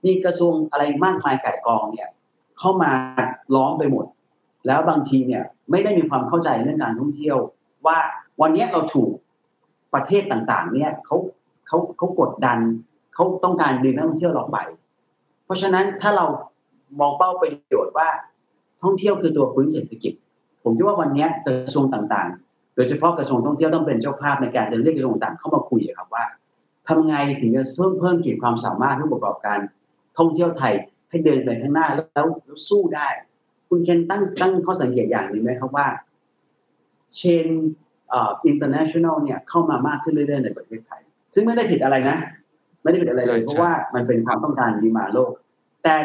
[0.05, 2.09] นี่กระทรวงอะไรมากมายไก่ายกองเนี่ย
[2.59, 2.91] เข้ามา
[3.55, 4.05] ล้อมไปหมด
[4.67, 7.37] แล้วบางทีเนี่ยไม่ได้มีความเข้าใจเรื่องการท่องเที่ยว
[7.87, 7.97] ว่า
[8.41, 9.11] วันเนี้ยเราถูก
[9.93, 11.17] ประเทศต่างๆ เนี่ยเขา
[11.67, 12.59] เขาเขากดดัน
[13.13, 14.57] เขาต้องการดึงนักท่องเที่ยวเราไป
[15.45, 16.25] เพราะฉะนั้นถ้าเรา
[16.99, 18.07] มองเป้าประโยชน์ว่า
[18.83, 20.13] ท่องเที่ยวคือตัวฟื้นเศรษฐกิจ
[20.63, 22.42] ผมคิดว่าวันเนี้ยกระทรวงต่างๆ
[22.75, 26.25] โดยเฉพาะกระทรวงท่องเที่ยวต้องเป็นเจ้าภาพในการจะเรียกกระทรวงต่างเข้ามาคุยอะครับว่า
[26.87, 29.59] ทำไงถึงจะเพิ่มเพิ่มขีดความสามารถผู้ประกอบการ
[30.17, 30.73] ท่องเที่ยวไทย
[31.09, 33.07] ให้เดินไปข้างหน้าแล้วแล้วแล้วสู้ได้
[33.69, 35.87] คุณเคนตั้งตั้งข้อสังเกตอย่างนี้ไหมครับว่า
[37.15, 37.47] เชน
[38.09, 41.01] เอ่อ international เนี่ยเข้ามามากขึ้นเรื่อยๆในประเทศไทย
[41.33, 42.17] ซึ่งไม่ได้ผิดอะไรนะ
[42.83, 45.31] ไม่ได้ผิดอะไรเลย เพราะว่ามันเป็นความต้องการดีมาโลก
[45.83, 45.95] แต่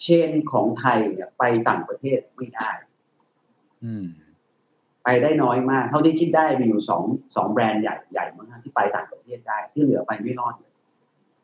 [0.00, 2.70] เชนของไทยเนี่ยไปต่างประเทศไม่ได้
[3.84, 4.04] อืม
[5.10, 7.02] ไปได้น้อยมาก เท่าที่คิดได้มีอยู่สอง
[7.36, 10.72] สองแบรนด์ใหญ่ใหญ่มากที่ไปต่างประเทศได้ที่เหลือไปไม่รอดเลย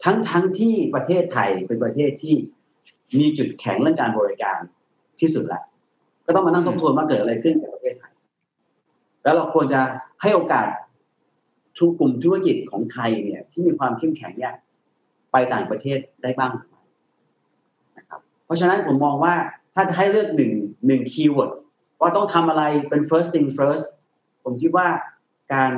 [0.05, 2.35] ทั้งทั้งที่ประเทศไทยเป็นประเทศที่
[3.19, 4.59] มีจุดแข็งเรื่องการบริการ
[5.21, 5.65] ที่สุดแล้ว
[6.27, 8.13] ก็ต้องมานั่งทบทวนว่าเกิดอะไรขึ้นกับประเทศไทย
[9.23, 9.81] แล้วเราควรจะ
[10.23, 10.67] ให้โอกาส
[11.79, 14.55] ทุกกลุ่มธุรกิจของไทยเนี่ย ที่มีความเข้มแข็งเนี่ย
[15.33, 16.53] ไปต่างประเทศได้บ้าง
[17.99, 19.35] นะครับ เพราะฉะนั้นผมมองว่า
[19.75, 20.53] ถ้าจะให้เลือกหนึ่ง
[20.87, 21.53] หนึ่งคีย์เวิร์ด
[22.05, 23.85] ว่าต้องทำอะไรเป็น first thing first
[24.45, 24.87] ผมคิดว่า
[25.55, 25.73] การ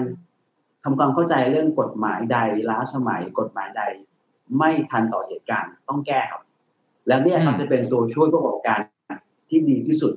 [0.83, 2.39] ทำความเข้าใจเรื่องกฎหมายใด
[2.70, 3.83] ล้าสมัยกฎหมายใด
[4.59, 6.43] ไม่ทันต่อเหตุการณ์ต้องแก้ครับ
[7.09, 8.81] แล้วเนี่ยครับจะเป็นตัวช่วยประกอบการ
[9.49, 10.12] ที่ดีที่สุด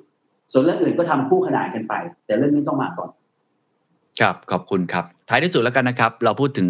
[0.52, 1.94] ส่วนเรื่องอื่นก็ทำคู่ขนานกันไป
[2.26, 3.10] แต่เรื่องนี้ต้องมาก่อน
[4.22, 6.70] ครับขอบคุณครับ ท้ายที่สุดแล้วกันนะครับ เราพูดถึง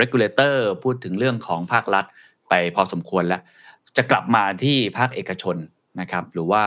[0.00, 0.54] regulator
[0.84, 2.04] พูดถึงเรื่องของภาครัฐ
[2.48, 3.42] ไปพอสมควรแล้ว
[3.96, 5.56] จะกลับมาที่ภาคเอกชน
[6.00, 6.62] นะครับหรือว่า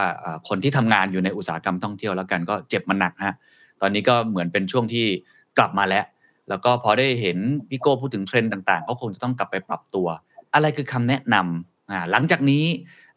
[0.47, 3.35] คนที่ทำงานอยู่ในอุตสาหกรรมท่องเที่ยวแล้วกันก็เจ็บมันหนักฮะ
[3.81, 5.05] ตอนนี้ก็เหมือนเป็นช่วงที่
[5.57, 6.05] กลับมาแล้ว
[6.49, 7.37] แล้วก็พอได้เห็น
[7.69, 10.07] พี่โก้พูดถึงเทรนด์ต่างๆเขาคงจะต้องกลับไปปรับตัว
[10.53, 12.65] อะไรคือคำแนะนำหลังจากนี้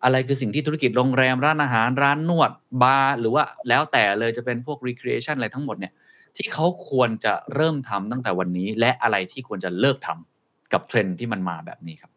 [0.05, 2.51] อะไรคือสิ่งที่ธุรกิจโรงแรมร้านอาหารร้านนวด
[2.83, 5.93] บาร์หรือว่าแล้วแต่เลยจะเป็นพวก recreation อะไรทั้งหมดเนี่ย
[6.37, 12.11] ที่เขาควรจะเริ่มทำตั้งแต่วันนี้ และอะไรที่ควรจะเลิกทำกับเทรนด์ที่มันมาแบบนี้ครับ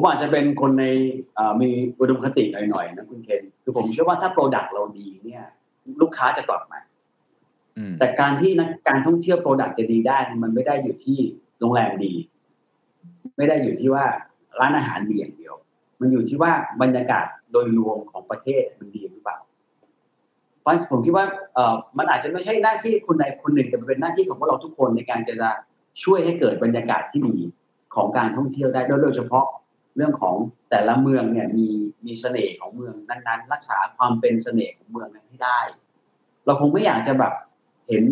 [0.00, 0.86] ผมอาจจะเป็นคนใน
[1.34, 1.68] เอ่อมี
[2.00, 5.44] อุดมคติหน่อยๆนะคุณเคนคือผมเชื่อว่าถ้า product เราดีเนี่ย
[6.00, 6.80] ลูกค้าจะกลับมา
[7.78, 11.18] อืมแต่การที่นักการท่องเที่ยวโปรดักต์จะดีได้ มันไม่ได้อยู่ที่
[11.60, 12.12] โรงแรมดี
[13.36, 14.04] ไม่ได้อยู่ที่ว่า
[14.60, 15.54] ร้านอาหารดีอย่างเดียว
[16.00, 19.38] มันอยู่ที่ว่าบรรยากาศโดยรวมของประเทศมันดีหรือเปล่า
[20.60, 21.24] เพราะผมคิดว่า
[21.54, 25.34] เอ่อมันอาจจะไม่ใช่หน้าที่คนใดคนหนึ่งแต่มันเป็นหน้าที่ของพวกเราทุกคนในการจะ
[26.04, 27.36] ช่วยให้เกิดบรรยากาศที่ดี
[27.94, 29.46] ของการท่องเที่ยวได้โดยเฉพาะ
[29.96, 30.36] เรื่องของ
[30.70, 31.68] แต่ละเมืองเนี่ยมี
[32.06, 35.60] มีเสน่ห์ของเมืองนั้นๆ รักษาความเป็นเสน่ห์ของเมืองนั้นให้ได้
[36.46, 37.32] เราคงไม่อยากจะแบบ
[37.88, 38.04] เห็น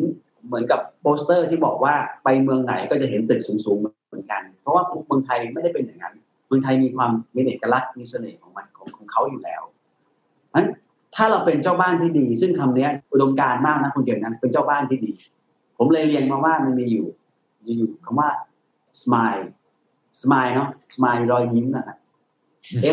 [0.47, 6.15] เหมือนกับโปสเตอร์ที่บอกว่าไปเมืองไหนก็จะเห็นตึกสูงๆเหมือนกัน เพราะว่าเมืองไทยไม่ได้เป็นอย่างนั้น
[6.47, 9.63] เมืองไทยมีความมีเอกลักษณ์มีเสน่ห์ของมันของของเขาอยู่แล้ว
[10.55, 10.69] นั้น
[11.15, 15.13] ถ้าเราเป็นเจ้าบ้านที่ดี ซึ่งคำนี้อุดมการณ์มากนะคุณเจนนั้นเป็นเจ้าบ้านที่ดี
[15.79, 17.07] ผมเลยเรียงมาว่ามันมีอยู่
[17.65, 18.29] มีอยู่คำว่า
[19.03, 19.45] smile
[20.23, 21.99] smile เนาะ smile รอยยิ้มนะครับ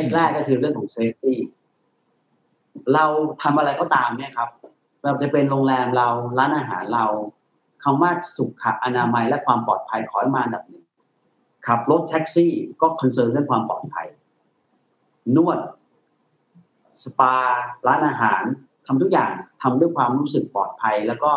[0.04, 1.36] S แรกก็คือเรื่องของ safety
[2.94, 3.06] เรา
[3.44, 4.50] ทำอะไรก็ตามเนี่ยครับ
[5.04, 6.08] เราจะเป็นโรงแรมเรา
[6.40, 7.06] ร้านอาหารเรา
[7.84, 10.84] คำว่าสุขอนามัยและความปลอดภัยขอให้มาอันดับหนึ่ง
[11.68, 14.08] ขับรถแท็กซี่ก็คอนเซิร์นเรื่องความปลอดภัย
[15.36, 15.60] นวด
[17.04, 17.34] สปา
[17.88, 18.44] ร้านอาหาร
[18.88, 21.32] ทำทุกอย่างทำด้วยความรู้สึกปลอดภัย แล้วก็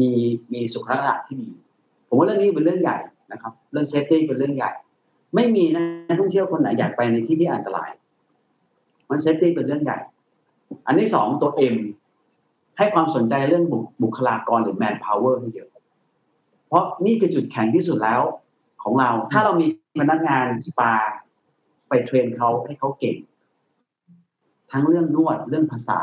[0.00, 0.10] มี
[0.52, 1.50] มีสุขลักษณะที่ดี
[2.08, 2.98] ผมว่าเรื่องนี้เป็นเรื่องใหญ่
[3.32, 4.70] นะครับ เรื่อง safety เป็นเรื่องใหญ่
[5.34, 7.90] ไม่มีนักท่องเที่ยวคนไหนอยากไปในที่ที่อันตราย
[9.10, 9.98] มัน safety เป็นเรื่องใหญ่
[10.86, 11.76] อันที่สองตัว M
[12.78, 13.64] ให้ความสนใจเรื่อง
[14.00, 15.70] บุคลากรหรือ man power ให้เยอะ
[16.68, 18.20] เพราะนี่คือจุดแข็งที่สุดแล้ว
[18.82, 19.66] ของเรา ถ้าเรามี
[20.00, 20.92] พนักงานสปา
[21.88, 23.16] ไป train เขาให้เขาเก่ง
[24.70, 26.02] ทั้งเรื่องนวดเรื่องภาษา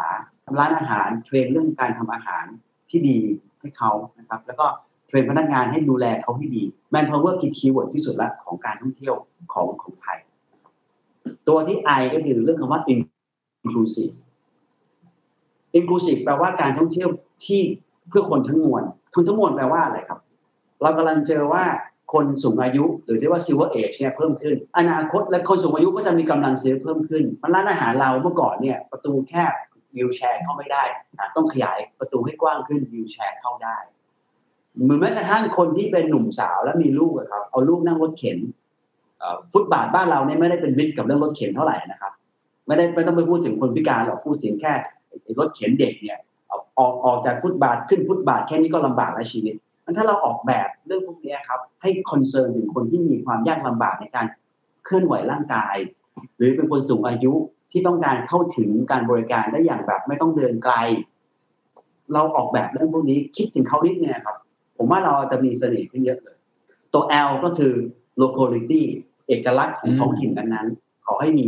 [0.58, 2.46] ร้านอาหาร train เรื่องการทำอาหาร
[2.90, 3.18] ที่ดี
[3.60, 4.66] ให้เขานะครับ แล้วก็
[5.08, 9.16] train พนักงานให้ดูแลเขาให้ดี man power คือ keyword ที่สุดละของการท่องเที่ยว
[9.54, 10.20] ของของไทย
[11.48, 14.16] ตัวที่ I ก็คือเรื่องคำว่า inclusive
[15.78, 17.10] inclusive แปลว่าการท่องเที่ยว
[17.46, 17.62] ที่
[18.10, 18.84] เพื่อคนทั้งมวล
[19.16, 20.20] คนทั้งมวลแปลว่าอะไรครับ
[20.82, 21.64] เรากำลังเจอว่า
[22.14, 29.54] คนสูงอายุหรือที่ว่า silver age เนี่ยเพิ่มขึ้น อนาคตและคนสูงอายุก็จะมีกำลังซื้อเพิ่มขึ้นมันร้านอาหารเราเมื่อก่อนเนี่ยประตูแคบ
[29.96, 30.84] วิวแชร์เข้าไม่ได้
[31.36, 33.78] ต้องขยายประตูให้กว้างขึ้นวิวแชร์เข้าได้
[34.86, 38.38] หมือนแม้กระทั่งคนที่เป็นหนุ่มสาวแล้วมีลูกครับ เอาลูกนั่งรถเข็น
[39.52, 42.12] ฟุตบาทบ้านเราเนี่ยไม่ได้เป็นมิตรกับเรื่องรถเข็นเท่าไหร่นะครับ
[42.68, 44.74] ไม่ได้ไม่ต้องไปพูดถึงคนพิการหรอกพูดถึงแค่
[45.40, 46.20] รถเข็นเด็กเนี่ย
[46.80, 49.56] ออกออกจากฟุตบาทขึ้นฟุตบาทแค่นี้ก็ลำบากแล้วชีวิต
[49.86, 54.26] มันถ้าเราออกแบบเรื่องพวกนี้ครับ ให้คอนเซิร์นถึงคนที่มีความยากลำบากในการ
[54.86, 55.76] เคลื่อนไหวร่างกาย
[56.38, 57.34] หรือเป็นคนสูงอายุ
[57.72, 60.76] ที่ต้องการเข้าถึงการบริการได้อย่างแบบไม่ต้องเดินไกล
[62.14, 64.36] เราออกแบบเรื่องพวกนี้คิดถึงเขานิดเนี่ยครับ
[64.78, 66.38] ผมว่าเราจะมีเสน่ห์ขึ้นเยอะเลย
[66.94, 67.74] ตัว L ก็คือ
[68.22, 68.84] locality
[69.28, 71.48] เอกลักษณ์ของท้องถิ่นนั้นๆขอให้มี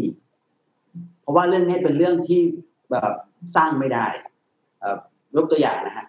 [1.21, 2.41] เพราะว่าเรื่องนี้เป็นเรื่องที่
[2.91, 3.13] แบบ
[3.55, 4.05] สร้างไม่ได้
[4.79, 4.97] เอ่อ
[5.35, 6.05] ยกตัวอย่างนะฮะ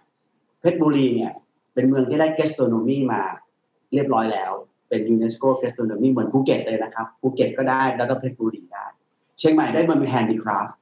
[0.60, 1.32] เพชรบุรีเนี่ย
[1.74, 3.20] เป็นเมืองที่ได้ gastronomy มา
[3.94, 4.52] เรียบร้อยแล้ว
[4.88, 8.84] เป็นยูเนสโก gastronomy เหมือนภูเก็ตเลยนะครับภูเก็ตก็ได้แล้วก็เพชรบุรีได้
[9.38, 10.74] เชียงใหม่ได้มันเป็น handicraft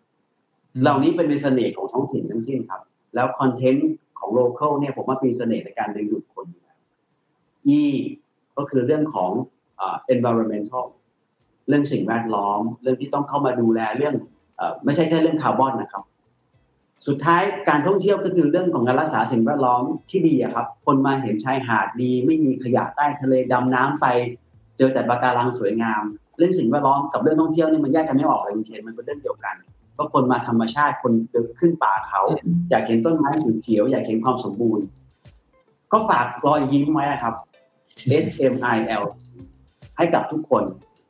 [0.83, 2.81] เหล่านี้เป็นเสน่ห์ของท้องถิ่นทั้งสิ้นครับ
[3.15, 3.91] แล้วคอนเทนต์
[4.27, 6.79] ของ local เนี่ยผมว่ามีเสน่ห์ในการดึงดูดคนอยู่แล้ว
[7.79, 7.83] E
[8.57, 9.31] ก็คือเรื่องของ
[10.15, 10.87] environmental
[11.69, 14.15] เรื่องสิ่งแวดล้อม เรื่องที่ต้องเข้ามาดูแลเรื่อง
[14.61, 16.05] อไม่ใช่แค่เรื่องคาร์บอนนะครับ
[17.07, 24.07] สุดท้ายการท่องเที่ยวก็คือเรื่องของการรักษาสิ่งแวดล้อมที่ดีครับ คนมาเห็นชายหาดดี ไม่มีขยะใต้ทะเลดำน้ำไป
[24.79, 26.03] เจอแต่ปะการังสวยงาม
[26.39, 29.55] เรื่องสิ่งแวดล้อมกับเรื่องท่องเที่ยวนี่มันแยกกันไม่ออกเลยคุณเคนมันเป็นเรื่องเดียวกัน
[29.97, 32.23] เพราะคนมาธรรมชาติคนเดินขึ้นป่าเขา
[32.71, 33.31] อยากเห็นต้นไม้
[33.63, 34.85] เขียวๆอยากเห็นความสมบูรณ์
[35.93, 37.35] ก็ฝากรอยยิ้มไว้นะครับ
[38.25, 39.05] S M I L
[39.97, 40.65] ให้กับทุกคน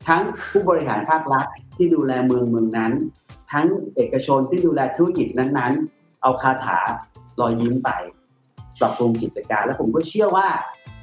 [0.09, 2.93] ทั้งผู้บริหารภาครัฐที่ดูแลเมืองเมืองนั้น
[3.53, 6.79] ทั้งเอกชนที่ดูแลธุรกิจนั้นๆ เอาคาถา
[7.41, 7.91] รอยยิ้มไป
[8.81, 10.49] ปรับปรุงกิจการ และผมก็เชื่อว่า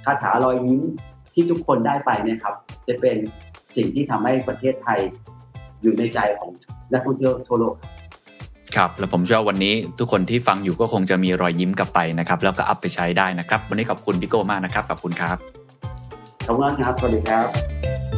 [0.05, 0.81] คาถารอยยิ้ม
[1.34, 2.55] ที่ทุกคนได้ไปเนี่ยครับ
[2.88, 3.17] จะเป็น
[3.75, 4.99] สิ่งที่ทำให้ประเทศไทย
[5.84, 6.51] อยู่ในใจของ
[6.93, 7.75] นักท่องเที่ยวทั่วโลก
[8.75, 15.38] ครับแล้วผมเชื่อว่าวันนี้ทุกคนที่ฟังอยู่ก็คงจะมีรอยยิ้มกลับไปนะครับ แล้วก็อัพไปใช้ได้นะครับ วันนี้ขอบคุณพี่โก้มากนะครับขอบคุณครับ
[16.45, 18.12] ขอบคุณครับสวัสดีครับ